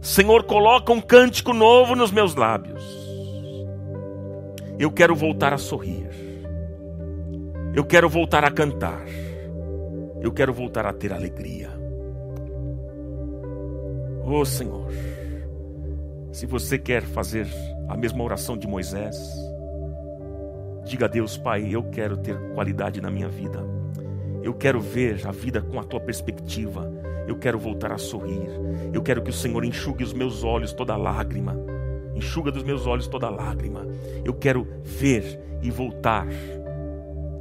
Senhor, 0.00 0.44
coloca 0.44 0.92
um 0.92 1.00
cântico 1.00 1.52
novo 1.52 1.94
nos 1.94 2.10
meus 2.10 2.34
lábios. 2.34 2.82
Eu 4.78 4.90
quero 4.90 5.14
voltar 5.14 5.52
a 5.52 5.58
sorrir. 5.58 6.08
Eu 7.74 7.84
quero 7.84 8.08
voltar 8.08 8.44
a 8.44 8.50
cantar. 8.50 9.04
Eu 10.20 10.32
quero 10.32 10.52
voltar 10.52 10.86
a 10.86 10.92
ter 10.92 11.12
alegria. 11.12 11.70
Oh 14.26 14.44
Senhor, 14.44 14.88
se 16.32 16.46
você 16.46 16.78
quer 16.78 17.02
fazer 17.02 17.46
a 17.88 17.96
mesma 17.96 18.24
oração 18.24 18.56
de 18.56 18.66
Moisés, 18.66 19.16
diga 20.84 21.06
a 21.06 21.08
Deus, 21.08 21.36
Pai, 21.36 21.68
eu 21.74 21.82
quero 21.84 22.16
ter 22.16 22.38
qualidade 22.54 23.00
na 23.00 23.10
minha 23.10 23.28
vida. 23.28 23.60
Eu 24.42 24.52
quero 24.54 24.80
ver 24.80 25.26
a 25.26 25.32
vida 25.32 25.62
com 25.62 25.80
a 25.80 25.84
tua 25.84 26.00
perspectiva. 26.00 26.90
Eu 27.26 27.36
quero 27.36 27.58
voltar 27.58 27.92
a 27.92 27.98
sorrir. 27.98 28.48
Eu 28.92 29.02
quero 29.02 29.22
que 29.22 29.30
o 29.30 29.32
Senhor 29.32 29.64
enxugue 29.64 30.04
os 30.04 30.12
meus 30.12 30.44
olhos 30.44 30.72
toda 30.72 30.96
lágrima. 30.96 31.56
Enxuga 32.14 32.52
dos 32.52 32.62
meus 32.62 32.86
olhos 32.86 33.08
toda 33.08 33.30
lágrima. 33.30 33.86
Eu 34.24 34.34
quero 34.34 34.66
ver 34.82 35.40
e 35.62 35.70
voltar 35.70 36.26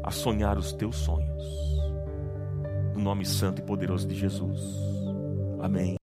a 0.02 0.12
sonhar 0.12 0.58
os 0.58 0.72
teus 0.72 0.96
sonhos. 0.96 1.44
No 2.94 3.02
nome 3.02 3.26
santo 3.26 3.62
e 3.62 3.66
poderoso 3.66 4.08
de 4.08 4.16
Jesus. 4.16 4.62
Amém. 5.60 6.03